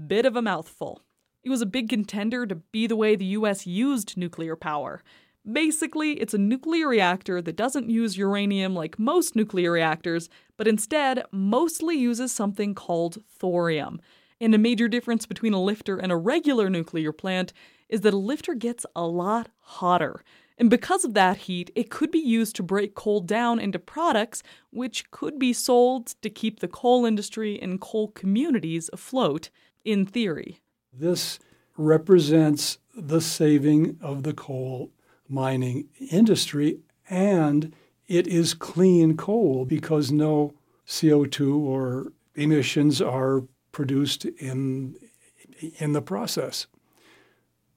Bit 0.06 0.26
of 0.26 0.34
a 0.34 0.42
mouthful. 0.42 1.02
It 1.44 1.50
was 1.50 1.62
a 1.62 1.66
big 1.66 1.88
contender 1.88 2.46
to 2.46 2.56
be 2.56 2.86
the 2.86 2.96
way 2.96 3.14
the 3.14 3.26
US 3.26 3.66
used 3.66 4.16
nuclear 4.16 4.56
power. 4.56 5.02
Basically, 5.50 6.14
it's 6.14 6.34
a 6.34 6.38
nuclear 6.38 6.88
reactor 6.88 7.40
that 7.40 7.54
doesn't 7.54 7.88
use 7.88 8.18
uranium 8.18 8.74
like 8.74 8.98
most 8.98 9.36
nuclear 9.36 9.70
reactors, 9.70 10.28
but 10.56 10.66
instead 10.66 11.22
mostly 11.30 11.96
uses 11.96 12.32
something 12.32 12.74
called 12.74 13.18
thorium. 13.28 14.00
And 14.40 14.54
a 14.54 14.58
major 14.58 14.88
difference 14.88 15.26
between 15.26 15.54
a 15.54 15.62
lifter 15.62 15.96
and 15.96 16.12
a 16.12 16.16
regular 16.16 16.68
nuclear 16.68 17.12
plant 17.12 17.52
is 17.88 18.02
that 18.02 18.14
a 18.14 18.18
lifter 18.18 18.54
gets 18.54 18.84
a 18.94 19.06
lot 19.06 19.48
hotter. 19.60 20.22
And 20.58 20.70
because 20.70 21.04
of 21.04 21.14
that 21.14 21.36
heat, 21.38 21.70
it 21.74 21.90
could 21.90 22.10
be 22.10 22.18
used 22.18 22.56
to 22.56 22.62
break 22.62 22.94
coal 22.94 23.20
down 23.20 23.58
into 23.58 23.78
products 23.78 24.42
which 24.70 25.10
could 25.10 25.38
be 25.38 25.52
sold 25.52 26.14
to 26.22 26.30
keep 26.30 26.60
the 26.60 26.68
coal 26.68 27.04
industry 27.04 27.60
and 27.60 27.80
coal 27.80 28.08
communities 28.08 28.88
afloat, 28.92 29.50
in 29.86 30.04
theory. 30.04 30.60
This 30.92 31.38
represents 31.76 32.78
the 32.94 33.20
saving 33.20 33.98
of 34.02 34.24
the 34.24 34.34
coal 34.34 34.90
mining 35.28 35.88
industry, 36.10 36.80
and 37.08 37.74
it 38.08 38.26
is 38.26 38.52
clean 38.52 39.16
coal 39.16 39.64
because 39.64 40.10
no 40.10 40.54
CO2 40.86 41.56
or 41.58 42.12
emissions 42.34 43.00
are 43.00 43.44
produced 43.76 44.24
in, 44.24 44.96
in 45.76 45.92
the 45.92 46.00
process. 46.00 46.66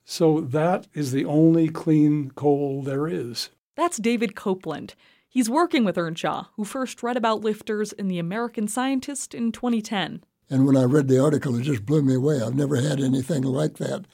So 0.05 0.39
that 0.39 0.88
is 0.93 1.12
the 1.12 1.25
only 1.25 1.67
clean 1.67 2.31
coal 2.31 2.81
there 2.81 3.05
is. 3.05 3.49
That's 3.75 3.97
David 3.97 4.33
Copeland. 4.33 4.95
He's 5.27 5.49
working 5.49 5.83
with 5.83 5.97
Earnshaw, 5.97 6.45
who 6.55 6.63
first 6.63 7.03
read 7.03 7.17
about 7.17 7.41
lifters 7.41 7.91
in 7.91 8.07
The 8.07 8.17
American 8.17 8.69
Scientist 8.69 9.35
in 9.35 9.51
2010. 9.51 10.23
And 10.49 10.65
when 10.65 10.77
I 10.77 10.85
read 10.85 11.09
the 11.09 11.21
article, 11.21 11.57
it 11.57 11.63
just 11.63 11.85
blew 11.85 12.01
me 12.01 12.15
away. 12.15 12.41
I've 12.41 12.55
never 12.55 12.77
had 12.77 13.01
anything 13.01 13.43
like 13.43 13.75
that 13.77 14.05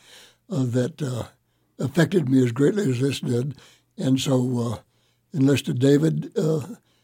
uh, 0.49 0.63
that 0.63 1.03
uh, 1.03 1.25
affected 1.77 2.27
me 2.27 2.43
as 2.43 2.51
greatly 2.51 2.89
as 2.89 2.99
this 2.99 3.19
did. 3.19 3.55
And 3.95 4.19
so 4.19 4.59
uh, 4.59 4.77
enlisted 5.37 5.77
David 5.77 6.35
uh, 6.35 6.61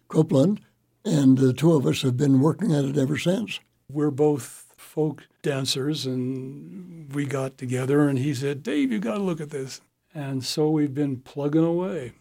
Copeland, 0.07 0.59
and 1.05 1.37
the 1.37 1.53
two 1.53 1.73
of 1.73 1.85
us 1.85 2.01
have 2.01 2.17
been 2.17 2.41
working 2.41 2.73
at 2.73 2.83
it 2.83 2.97
ever 2.97 3.17
since. 3.17 3.59
We're 3.87 4.09
both 4.09 4.70
folk 4.91 5.23
dancers, 5.41 6.05
and 6.05 7.13
we 7.13 7.25
got 7.25 7.57
together, 7.57 8.09
and 8.09 8.19
he 8.19 8.33
said, 8.33 8.61
Dave, 8.61 8.91
you 8.91 8.99
got 8.99 9.15
to 9.15 9.23
look 9.23 9.39
at 9.39 9.49
this. 9.49 9.79
And 10.13 10.43
so 10.43 10.69
we've 10.69 10.93
been 10.93 11.21
plugging 11.21 11.63
away. 11.63 12.11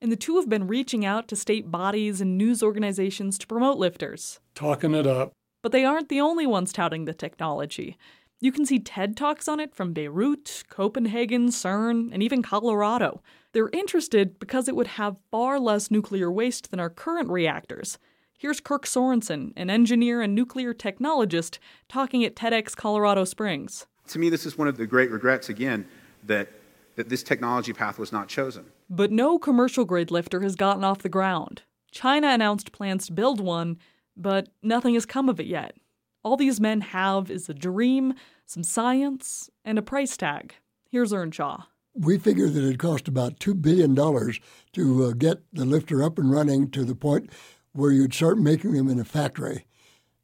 And 0.00 0.10
the 0.10 0.16
two 0.16 0.36
have 0.36 0.48
been 0.48 0.66
reaching 0.66 1.04
out 1.04 1.28
to 1.28 1.36
state 1.36 1.70
bodies 1.70 2.22
and 2.22 2.38
news 2.38 2.62
organizations 2.62 3.36
to 3.38 3.46
promote 3.46 3.76
lifters. 3.76 4.40
Talking 4.54 4.94
it 4.94 5.06
up. 5.06 5.32
But 5.62 5.72
they 5.72 5.84
aren't 5.84 6.08
the 6.08 6.20
only 6.20 6.46
ones 6.46 6.72
touting 6.72 7.04
the 7.04 7.12
technology. 7.12 7.98
You 8.40 8.52
can 8.52 8.64
see 8.64 8.78
TED 8.78 9.16
Talks 9.16 9.46
on 9.46 9.60
it 9.60 9.74
from 9.74 9.92
Beirut, 9.92 10.64
Copenhagen, 10.70 11.48
CERN, 11.48 12.10
and 12.12 12.22
even 12.22 12.42
Colorado. 12.42 13.22
They're 13.52 13.70
interested 13.70 14.38
because 14.38 14.66
it 14.66 14.76
would 14.76 14.88
have 14.88 15.16
far 15.30 15.60
less 15.60 15.90
nuclear 15.90 16.32
waste 16.32 16.70
than 16.70 16.80
our 16.80 16.90
current 16.90 17.28
reactors. 17.28 17.98
Here's 18.36 18.60
Kirk 18.60 18.84
Sorensen, 18.84 19.52
an 19.56 19.70
engineer 19.70 20.20
and 20.20 20.34
nuclear 20.34 20.74
technologist, 20.74 21.58
talking 21.88 22.24
at 22.24 22.34
TEDx 22.34 22.74
Colorado 22.74 23.24
Springs. 23.24 23.86
To 24.08 24.18
me, 24.18 24.28
this 24.28 24.44
is 24.44 24.58
one 24.58 24.68
of 24.68 24.76
the 24.76 24.86
great 24.86 25.10
regrets, 25.10 25.48
again, 25.48 25.86
that, 26.24 26.48
that 26.96 27.08
this 27.08 27.22
technology 27.22 27.72
path 27.72 27.98
was 27.98 28.12
not 28.12 28.28
chosen. 28.28 28.66
But 28.90 29.12
no 29.12 29.38
commercial 29.38 29.84
grade 29.84 30.10
lifter 30.10 30.40
has 30.40 30.56
gotten 30.56 30.84
off 30.84 30.98
the 30.98 31.08
ground. 31.08 31.62
China 31.92 32.28
announced 32.28 32.72
plans 32.72 33.06
to 33.06 33.12
build 33.12 33.40
one, 33.40 33.78
but 34.16 34.48
nothing 34.62 34.94
has 34.94 35.06
come 35.06 35.28
of 35.28 35.38
it 35.38 35.46
yet. 35.46 35.76
All 36.24 36.36
these 36.36 36.60
men 36.60 36.80
have 36.80 37.30
is 37.30 37.48
a 37.48 37.54
dream, 37.54 38.14
some 38.46 38.64
science, 38.64 39.48
and 39.64 39.78
a 39.78 39.82
price 39.82 40.16
tag. 40.16 40.56
Here's 40.90 41.12
Earnshaw. 41.12 41.64
We 41.94 42.18
figure 42.18 42.48
that 42.48 42.64
it 42.64 42.78
cost 42.78 43.06
about 43.06 43.38
$2 43.38 43.62
billion 43.62 43.94
to 43.94 45.04
uh, 45.04 45.12
get 45.12 45.42
the 45.52 45.64
lifter 45.64 46.02
up 46.02 46.18
and 46.18 46.32
running 46.32 46.70
to 46.72 46.84
the 46.84 46.96
point 46.96 47.30
where 47.74 47.90
you'd 47.90 48.14
start 48.14 48.38
making 48.38 48.72
them 48.72 48.88
in 48.88 48.98
a 48.98 49.04
factory. 49.04 49.66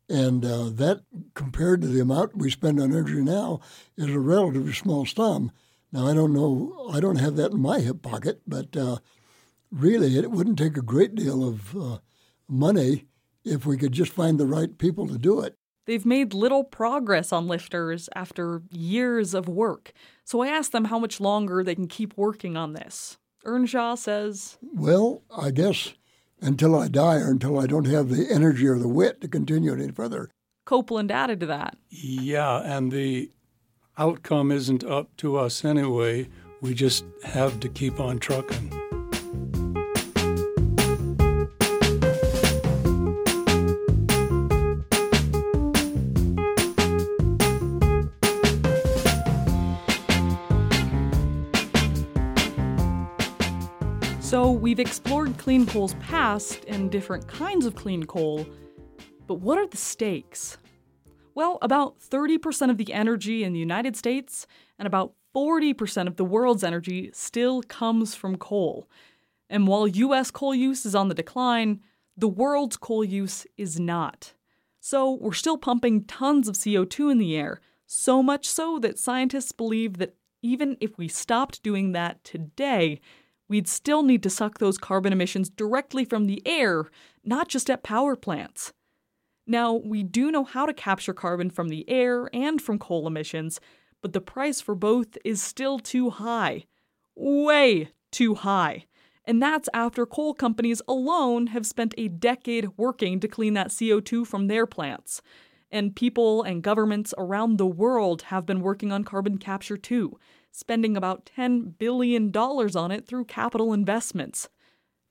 And 0.08 0.44
uh, 0.44 0.70
that, 0.70 1.02
compared 1.34 1.82
to 1.82 1.88
the 1.88 2.00
amount 2.00 2.36
we 2.36 2.50
spend 2.50 2.80
on 2.80 2.90
energy 2.90 3.20
now, 3.22 3.60
is 3.96 4.08
a 4.08 4.18
relatively 4.18 4.72
small 4.72 5.04
sum. 5.04 5.52
Now, 5.92 6.06
I 6.06 6.14
don't 6.14 6.32
know, 6.32 6.90
I 6.92 7.00
don't 7.00 7.16
have 7.16 7.36
that 7.36 7.52
in 7.52 7.60
my 7.60 7.80
hip 7.80 8.02
pocket, 8.02 8.40
but 8.46 8.76
uh, 8.76 8.98
really, 9.70 10.16
it 10.16 10.30
wouldn't 10.30 10.58
take 10.58 10.76
a 10.76 10.82
great 10.82 11.14
deal 11.14 11.46
of 11.46 11.76
uh, 11.76 11.98
money 12.48 13.06
if 13.44 13.66
we 13.66 13.76
could 13.76 13.92
just 13.92 14.12
find 14.12 14.38
the 14.38 14.46
right 14.46 14.78
people 14.78 15.06
to 15.08 15.18
do 15.18 15.40
it. 15.40 15.54
They've 15.86 16.06
made 16.06 16.34
little 16.34 16.62
progress 16.62 17.32
on 17.32 17.48
lifters 17.48 18.08
after 18.14 18.62
years 18.70 19.34
of 19.34 19.48
work, 19.48 19.92
so 20.24 20.40
I 20.40 20.48
asked 20.48 20.72
them 20.72 20.86
how 20.86 20.98
much 20.98 21.20
longer 21.20 21.64
they 21.64 21.74
can 21.74 21.88
keep 21.88 22.16
working 22.16 22.56
on 22.56 22.74
this. 22.74 23.18
Earnshaw 23.44 23.94
says, 23.96 24.58
Well, 24.60 25.22
I 25.34 25.50
guess 25.50 25.94
until 26.40 26.78
I 26.78 26.88
die 26.88 27.16
or 27.16 27.30
until 27.30 27.58
I 27.58 27.66
don't 27.66 27.86
have 27.86 28.08
the 28.08 28.26
energy 28.30 28.66
or 28.66 28.78
the 28.78 28.88
wit 28.88 29.20
to 29.20 29.28
continue 29.28 29.72
any 29.72 29.90
further. 29.90 30.30
Copeland 30.64 31.10
added 31.10 31.40
to 31.40 31.46
that. 31.46 31.76
Yeah, 31.88 32.60
and 32.60 32.92
the 32.92 33.30
outcome 33.98 34.52
isn't 34.52 34.84
up 34.84 35.16
to 35.18 35.36
us 35.36 35.64
anyway. 35.64 36.28
We 36.60 36.74
just 36.74 37.04
have 37.24 37.60
to 37.60 37.68
keep 37.68 38.00
on 38.00 38.18
trucking. 38.18 38.89
We've 54.60 54.78
explored 54.78 55.38
clean 55.38 55.64
coal's 55.64 55.94
past 55.94 56.66
and 56.68 56.90
different 56.90 57.26
kinds 57.26 57.64
of 57.64 57.74
clean 57.74 58.04
coal, 58.04 58.46
but 59.26 59.36
what 59.36 59.56
are 59.56 59.66
the 59.66 59.78
stakes? 59.78 60.58
Well, 61.34 61.58
about 61.62 61.98
30% 61.98 62.70
of 62.70 62.76
the 62.76 62.92
energy 62.92 63.42
in 63.42 63.54
the 63.54 63.58
United 63.58 63.96
States 63.96 64.46
and 64.78 64.86
about 64.86 65.14
40% 65.34 66.06
of 66.06 66.16
the 66.16 66.26
world's 66.26 66.62
energy 66.62 67.10
still 67.14 67.62
comes 67.62 68.14
from 68.14 68.36
coal. 68.36 68.86
And 69.48 69.66
while 69.66 69.88
US 69.88 70.30
coal 70.30 70.54
use 70.54 70.84
is 70.84 70.94
on 70.94 71.08
the 71.08 71.14
decline, 71.14 71.80
the 72.16 72.28
world's 72.28 72.76
coal 72.76 73.02
use 73.02 73.46
is 73.56 73.80
not. 73.80 74.34
So, 74.82 75.12
we're 75.12 75.32
still 75.32 75.58
pumping 75.58 76.04
tons 76.04 76.48
of 76.48 76.54
CO2 76.54 77.12
in 77.12 77.18
the 77.18 77.36
air, 77.36 77.60
so 77.86 78.22
much 78.22 78.46
so 78.48 78.78
that 78.78 78.98
scientists 78.98 79.52
believe 79.52 79.98
that 79.98 80.14
even 80.42 80.76
if 80.80 80.96
we 80.96 81.06
stopped 81.06 81.62
doing 81.62 81.92
that 81.92 82.24
today, 82.24 83.00
we'd 83.50 83.68
still 83.68 84.04
need 84.04 84.22
to 84.22 84.30
suck 84.30 84.58
those 84.58 84.78
carbon 84.78 85.12
emissions 85.12 85.50
directly 85.50 86.04
from 86.04 86.26
the 86.26 86.40
air, 86.46 86.88
not 87.24 87.48
just 87.48 87.68
at 87.68 87.82
power 87.82 88.14
plants. 88.14 88.72
Now, 89.44 89.74
we 89.74 90.04
do 90.04 90.30
know 90.30 90.44
how 90.44 90.64
to 90.64 90.72
capture 90.72 91.12
carbon 91.12 91.50
from 91.50 91.68
the 91.68 91.84
air 91.90 92.30
and 92.32 92.62
from 92.62 92.78
coal 92.78 93.08
emissions, 93.08 93.60
but 94.00 94.12
the 94.12 94.20
price 94.20 94.60
for 94.60 94.76
both 94.76 95.18
is 95.24 95.42
still 95.42 95.80
too 95.80 96.10
high. 96.10 96.66
Way 97.16 97.90
too 98.12 98.36
high. 98.36 98.86
And 99.24 99.42
that's 99.42 99.68
after 99.74 100.06
coal 100.06 100.32
companies 100.32 100.80
alone 100.86 101.48
have 101.48 101.66
spent 101.66 101.92
a 101.98 102.06
decade 102.06 102.68
working 102.76 103.18
to 103.18 103.28
clean 103.28 103.54
that 103.54 103.68
CO2 103.68 104.26
from 104.26 104.46
their 104.46 104.64
plants. 104.64 105.20
And 105.72 105.96
people 105.96 106.42
and 106.44 106.62
governments 106.62 107.12
around 107.18 107.58
the 107.58 107.66
world 107.66 108.22
have 108.22 108.46
been 108.46 108.60
working 108.60 108.92
on 108.92 109.02
carbon 109.02 109.38
capture 109.38 109.76
too 109.76 110.18
spending 110.52 110.96
about 110.96 111.30
$10 111.36 111.78
billion 111.78 112.34
on 112.36 112.90
it 112.90 113.06
through 113.06 113.24
capital 113.24 113.72
investments. 113.72 114.48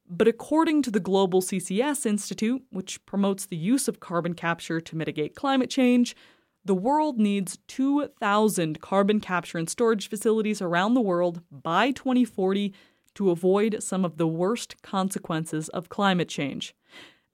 But 0.08 0.28
according 0.28 0.82
to 0.84 0.91
the 0.91 0.99
Global 0.99 1.41
CCS 1.41 2.06
Institute, 2.06 2.63
which 2.71 3.06
promotes 3.06 3.45
the 3.45 3.58
use 3.58 3.88
of 3.88 3.99
carbon 3.99 4.34
capture 4.34 4.82
to 4.82 4.95
mitigate 4.95 5.36
climate 5.36 5.69
change, 5.69 6.15
the 6.65 6.75
world 6.75 7.19
needs 7.19 7.58
2,000 7.67 8.82
carbon 8.82 9.19
capture 9.19 9.58
and 9.58 9.69
storage 9.69 10.10
facilities 10.10 10.62
around 10.62 10.93
the 10.93 11.02
world 11.02 11.41
by 11.52 11.91
2040 11.91 12.73
to 13.15 13.32
avoid 13.32 13.82
some 13.82 14.04
of 14.04 14.17
the 14.17 14.28
worst 14.28 14.82
consequences 14.82 15.69
of 15.69 15.89
climate 15.89 16.30
change. 16.30 16.75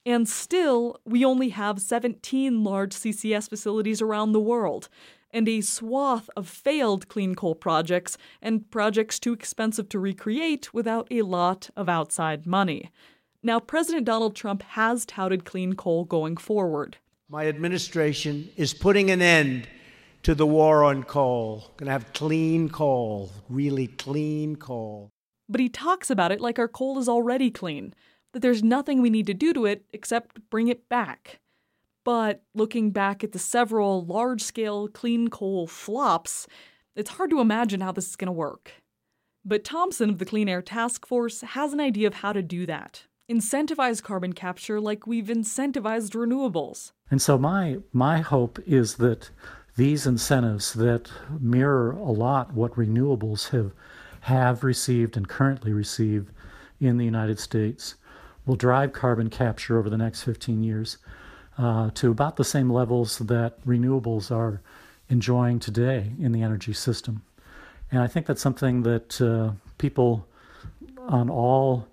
And 0.06 0.30
still, 0.30 1.00
we 1.06 1.26
only 1.26 1.50
have 1.50 1.82
17 1.82 2.64
large 2.64 2.94
CCS 2.94 3.50
facilities 3.50 4.02
around 4.02 4.34
the 4.34 4.40
world, 4.40 4.90
and 5.36 5.50
a 5.50 5.60
swath 5.60 6.30
of 6.38 6.48
failed 6.48 7.10
clean 7.10 7.36
coal 7.36 7.54
projects 7.54 8.18
and 8.42 8.72
projects 8.72 9.20
too 9.20 9.34
expensive 9.34 9.90
to 9.90 10.00
recreate 10.00 10.74
without 10.74 11.08
a 11.12 11.22
lot 11.24 11.70
of 11.76 11.90
outside 11.90 12.48
money. 12.48 12.90
Now, 13.44 13.60
President 13.60 14.06
Donald 14.06 14.34
Trump 14.36 14.64
has 14.64 15.06
touted 15.06 15.44
clean 15.44 15.74
coal 15.74 16.06
going 16.06 16.38
forward. 16.38 16.98
My 17.30 17.48
administration 17.48 18.50
is 18.56 18.74
putting 18.74 19.12
an 19.12 19.22
end 19.22 19.68
to 20.24 20.34
the 20.34 20.48
war 20.48 20.86
on 20.86 21.04
coal. 21.04 21.74
Going 21.76 21.88
to 21.88 21.92
have 21.92 22.14
clean 22.14 22.70
coal, 22.70 23.32
really 23.50 23.88
clean 23.88 24.56
coal. 24.56 25.10
But 25.50 25.60
he 25.60 25.68
talks 25.70 26.10
about 26.10 26.32
it 26.32 26.40
like 26.40 26.58
our 26.58 26.70
coal 26.70 26.98
is 26.98 27.10
already 27.10 27.52
clean, 27.52 27.94
that 28.32 28.40
there's 28.40 28.64
nothing 28.64 29.02
we 29.02 29.10
need 29.10 29.28
to 29.28 29.34
do 29.34 29.54
to 29.54 29.66
it 29.66 29.86
except 29.92 30.50
bring 30.50 30.70
it 30.70 30.88
back. 30.88 31.40
But 32.06 32.44
looking 32.54 32.92
back 32.92 33.24
at 33.24 33.34
the 33.34 33.40
several 33.40 34.06
large 34.06 34.42
scale 34.42 34.88
clean 34.88 35.28
coal 35.28 35.68
flops, 35.68 36.48
it's 36.96 37.10
hard 37.10 37.32
to 37.32 37.42
imagine 37.42 37.82
how 37.82 37.92
this 37.92 38.08
is 38.08 38.16
going 38.16 38.28
to 38.28 38.32
work. 38.32 38.72
But 39.44 39.66
Thompson 39.66 40.12
of 40.12 40.20
the 40.20 40.26
Clean 40.26 40.48
Air 40.48 40.62
Task 40.62 41.06
Force 41.06 41.42
has 41.42 41.74
an 41.74 41.80
idea 41.82 42.08
of 42.08 42.16
how 42.16 42.32
to 42.32 42.42
do 42.42 42.66
that 42.68 43.04
incentivize 43.30 44.04
carbon 44.04 44.34
capture 44.34 44.80
like 44.80 45.08
we've 45.08 45.26
incentivized 45.26 46.12
renewables. 46.12 46.92
And 47.10 47.22
so 47.22 47.38
my 47.38 47.78
my 47.92 48.20
hope 48.20 48.60
is 48.68 48.96
that 48.96 49.32
these 49.76 50.06
incentives 50.06 50.74
that 50.74 51.12
mirror 51.40 51.92
a 51.92 52.12
lot 52.12 52.54
what 52.54 52.76
renewables 52.76 53.50
have 53.50 53.72
have 54.22 54.64
received 54.64 55.18
and 55.18 55.28
currently 55.28 55.74
receive 55.74 56.32
in 56.80 56.98
the 56.98 57.06
United 57.06 57.40
States 57.40 57.96
will 58.46 58.56
drive 58.56 58.94
carbon 58.94 59.30
capture 59.30 59.80
over 59.80 59.90
the 59.90 59.98
next 59.98 60.24
15 60.24 60.64
years 60.64 60.98
uh, 61.58 61.90
to 61.96 62.12
about 62.12 62.36
the 62.36 62.44
same 62.44 62.70
levels 62.70 63.20
that 63.20 63.66
renewables 63.66 64.32
are 64.32 64.62
enjoying 65.10 65.60
today 65.60 66.12
in 66.20 66.32
the 66.32 66.42
energy 66.42 66.74
system. 66.74 67.22
And 67.92 68.02
I 68.02 68.08
think 68.08 68.26
that's 68.26 68.42
something 68.42 68.84
that 68.84 69.22
uh, 69.22 69.52
people 69.78 70.28
on 71.08 71.30
all 71.30 71.88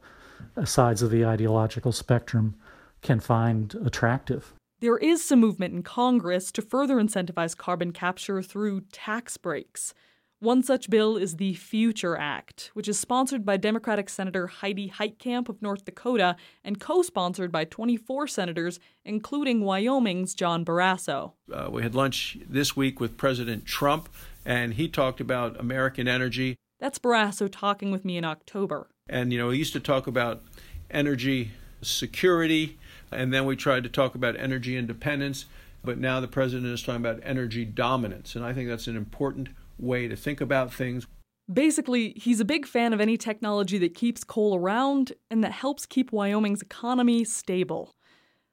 sides 0.65 1.03
of 1.03 1.11
the 1.11 1.25
ideological 1.25 1.93
spectrum 1.93 2.55
can 3.03 3.21
find 3.21 3.75
attractive. 3.85 4.55
There 4.81 4.99
is 4.99 5.23
some 5.25 5.39
movement 5.39 5.75
in 5.75 5.83
Congress 5.83 6.51
to 6.53 6.63
further 6.63 6.97
incentivize 6.97 7.57
carbon 7.57 7.93
capture 7.93 8.43
through 8.43 8.83
tax 8.93 9.37
breaks. 9.37 9.95
One 10.43 10.65
such 10.65 10.91
bill 10.91 11.17
is 11.17 11.37
the 11.37 11.55
Future 11.55 12.17
Act, 12.17 12.73
which 12.75 12.89
is 12.89 12.99
sponsored 12.99 13.47
by 13.47 13.57
Democratic 13.57 14.09
Senator 14.09 14.49
Heidi 14.49 14.91
Heitkamp 14.91 15.49
of 15.49 15.63
North 15.63 15.85
Dakota 15.85 16.35
and 16.65 16.81
co 16.81 17.03
sponsored 17.03 17.53
by 17.53 17.65
24 17.65 18.27
senators, 18.27 18.81
including 19.05 19.61
Wyoming's 19.61 20.35
John 20.35 20.65
Barrasso. 20.65 21.35
Uh, 21.53 21.69
we 21.71 21.85
had 21.85 21.95
lunch 21.95 22.39
this 22.45 22.75
week 22.75 22.99
with 22.99 23.17
President 23.17 23.67
Trump, 23.67 24.09
and 24.45 24.75
he 24.75 24.89
talked 24.89 25.21
about 25.21 25.61
American 25.61 26.09
energy. 26.09 26.57
That's 26.81 26.99
Barrasso 26.99 27.49
talking 27.49 27.93
with 27.93 28.05
me 28.05 28.17
in 28.17 28.25
October. 28.25 28.89
And, 29.09 29.33
you 29.33 29.39
know, 29.39 29.51
he 29.51 29.61
used 29.61 29.75
to 29.75 29.81
talk 29.81 30.09
about 30.09 30.43
energy 30.91 31.53
security, 31.83 32.81
and 33.13 33.33
then 33.33 33.47
we 33.47 33.55
tried 33.55 33.85
to 33.85 33.89
talk 33.89 34.17
about 34.17 34.35
energy 34.37 34.77
independence, 34.77 35.45
but 35.85 35.99
now 35.99 36.19
the 36.19 36.27
president 36.27 36.67
is 36.67 36.83
talking 36.83 37.01
about 37.01 37.21
energy 37.23 37.65
dominance. 37.65 38.35
And 38.35 38.45
I 38.45 38.53
think 38.53 38.69
that's 38.69 38.89
an 38.89 38.97
important 38.97 39.51
way 39.83 40.09
to 40.09 40.17
think 40.17 40.41
about 40.41 40.73
things. 40.73 41.07
Basically, 41.53 42.15
he's 42.17 42.41
a 42.41 42.45
big 42.45 42.67
fan 42.67 42.93
of 42.93 43.01
any 43.01 43.17
technology 43.17 43.77
that 43.79 43.95
keeps 43.95 44.25
coal 44.25 44.57
around 44.57 45.13
and 45.31 45.43
that 45.43 45.53
helps 45.53 45.87
keep 45.87 46.13
Wyoming's 46.13 46.63
economy 46.63 47.25
stable. 47.25 47.95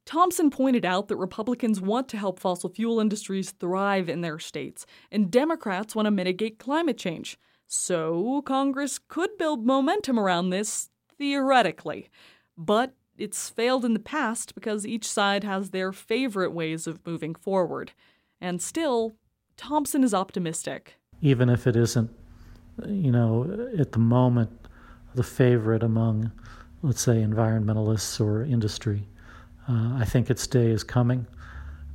Thompson 0.05 0.49
pointed 0.49 0.85
out 0.85 1.07
that 1.07 1.17
Republicans 1.17 1.79
want 1.79 2.09
to 2.09 2.17
help 2.17 2.39
fossil 2.39 2.69
fuel 2.69 2.99
industries 2.99 3.51
thrive 3.51 4.09
in 4.09 4.21
their 4.21 4.39
states, 4.39 4.87
and 5.11 5.29
Democrats 5.29 5.95
want 5.95 6.07
to 6.07 6.11
mitigate 6.11 6.57
climate 6.57 6.97
change. 6.97 7.37
So, 7.67 8.41
Congress 8.41 8.97
could 8.97 9.37
build 9.37 9.67
momentum 9.67 10.19
around 10.19 10.49
this, 10.49 10.89
theoretically. 11.19 12.09
But 12.57 12.95
it's 13.19 13.49
failed 13.49 13.85
in 13.85 13.93
the 13.93 13.99
past 13.99 14.55
because 14.55 14.87
each 14.87 15.07
side 15.07 15.43
has 15.43 15.69
their 15.69 15.91
favorite 15.91 16.53
ways 16.53 16.87
of 16.87 17.05
moving 17.05 17.35
forward. 17.35 17.91
And 18.41 18.59
still, 18.59 19.13
Thompson 19.57 20.03
is 20.03 20.13
optimistic 20.13 20.98
even 21.21 21.49
if 21.49 21.67
it 21.67 21.75
isn't, 21.75 22.09
you 22.87 23.11
know, 23.11 23.69
at 23.77 23.91
the 23.91 23.99
moment 23.99 24.51
the 25.15 25.23
favorite 25.23 25.83
among, 25.83 26.31
let's 26.81 27.01
say, 27.01 27.15
environmentalists 27.15 28.23
or 28.23 28.43
industry. 28.43 29.07
Uh, 29.67 29.97
I 29.97 30.05
think 30.05 30.29
its 30.29 30.47
day 30.47 30.69
is 30.69 30.83
coming, 30.83 31.27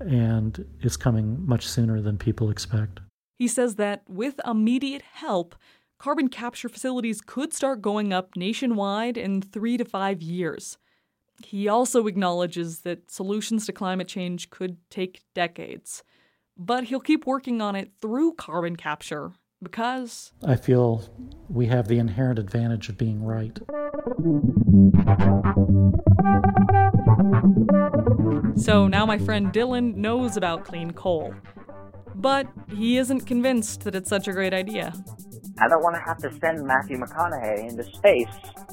and 0.00 0.64
it's 0.80 0.96
coming 0.96 1.44
much 1.46 1.66
sooner 1.66 2.00
than 2.00 2.18
people 2.18 2.50
expect. 2.50 3.00
He 3.38 3.48
says 3.48 3.76
that 3.76 4.02
with 4.08 4.40
immediate 4.46 5.02
help, 5.02 5.54
carbon 5.98 6.28
capture 6.28 6.68
facilities 6.68 7.20
could 7.20 7.52
start 7.52 7.82
going 7.82 8.12
up 8.12 8.36
nationwide 8.36 9.16
in 9.16 9.42
three 9.42 9.76
to 9.76 9.84
five 9.84 10.22
years. 10.22 10.78
He 11.44 11.66
also 11.68 12.06
acknowledges 12.06 12.80
that 12.80 13.10
solutions 13.10 13.66
to 13.66 13.72
climate 13.72 14.06
change 14.06 14.50
could 14.50 14.76
take 14.88 15.22
decades 15.34 16.04
but 16.56 16.84
he'll 16.84 17.00
keep 17.00 17.26
working 17.26 17.60
on 17.60 17.76
it 17.76 17.92
through 18.00 18.34
carbon 18.34 18.76
capture 18.76 19.32
because. 19.62 20.32
I 20.44 20.56
feel 20.56 21.04
we 21.48 21.66
have 21.66 21.88
the 21.88 21.98
inherent 21.98 22.38
advantage 22.38 22.88
of 22.88 22.98
being 22.98 23.24
right. 23.24 23.58
So 28.56 28.86
now 28.86 29.04
my 29.04 29.18
friend 29.18 29.52
Dylan 29.52 29.96
knows 29.96 30.36
about 30.36 30.64
clean 30.64 30.92
coal. 30.92 31.34
But 32.14 32.46
he 32.68 32.96
isn't 32.98 33.22
convinced 33.22 33.82
that 33.82 33.94
it's 33.94 34.08
such 34.08 34.28
a 34.28 34.32
great 34.32 34.54
idea. 34.54 34.94
I 35.58 35.68
don't 35.68 35.82
want 35.82 35.96
to 35.96 36.02
have 36.02 36.18
to 36.18 36.32
send 36.40 36.64
Matthew 36.66 36.96
McConaughey 36.96 37.70
into 37.70 37.84
space 37.84 38.28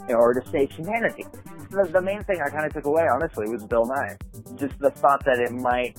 in 0.07 0.15
order 0.15 0.39
to 0.41 0.49
save 0.49 0.71
humanity. 0.71 1.25
The, 1.69 1.89
the 1.91 2.01
main 2.01 2.23
thing 2.23 2.41
I 2.43 2.49
kind 2.49 2.65
of 2.65 2.73
took 2.73 2.85
away, 2.85 3.07
honestly, 3.11 3.49
was 3.49 3.63
Bill 3.65 3.85
Nye. 3.85 4.17
Just 4.55 4.77
the 4.79 4.91
thought 4.91 5.23
that 5.25 5.39
it 5.39 5.51
might 5.51 5.97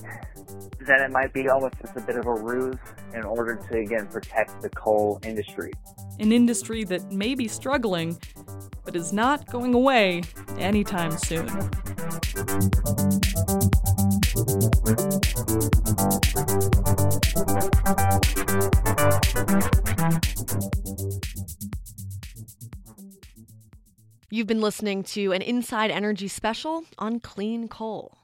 that 0.87 1.01
it 1.01 1.11
might 1.11 1.33
be 1.33 1.47
almost 1.49 1.75
just 1.81 1.95
a 1.95 2.01
bit 2.01 2.15
of 2.15 2.25
a 2.25 2.33
ruse 2.33 2.77
in 3.13 3.23
order 3.23 3.55
to 3.55 3.77
again 3.77 4.07
protect 4.07 4.61
the 4.61 4.69
coal 4.69 5.19
industry. 5.23 5.71
An 6.19 6.31
industry 6.31 6.83
that 6.85 7.11
may 7.11 7.35
be 7.35 7.47
struggling, 7.47 8.17
but 8.85 8.95
is 8.95 9.13
not 9.13 9.49
going 9.49 9.73
away 9.73 10.23
anytime 10.57 11.17
soon. 11.17 11.47
You've 24.29 24.47
been 24.47 24.61
listening 24.61 25.03
to 25.03 25.31
an 25.31 25.43
Inside 25.43 25.91
Energy 25.91 26.27
special 26.27 26.85
on 26.97 27.19
clean 27.19 27.67
coal. 27.67 28.22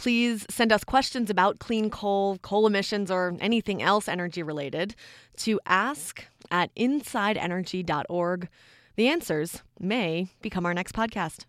Please 0.00 0.46
send 0.48 0.72
us 0.72 0.82
questions 0.82 1.28
about 1.28 1.58
clean 1.58 1.90
coal, 1.90 2.38
coal 2.38 2.66
emissions, 2.66 3.10
or 3.10 3.36
anything 3.38 3.82
else 3.82 4.08
energy 4.08 4.42
related 4.42 4.94
to 5.36 5.60
ask 5.66 6.24
at 6.50 6.74
insideenergy.org. 6.74 8.48
The 8.96 9.08
answers 9.08 9.62
may 9.78 10.28
become 10.40 10.64
our 10.64 10.72
next 10.72 10.94
podcast. 10.94 11.44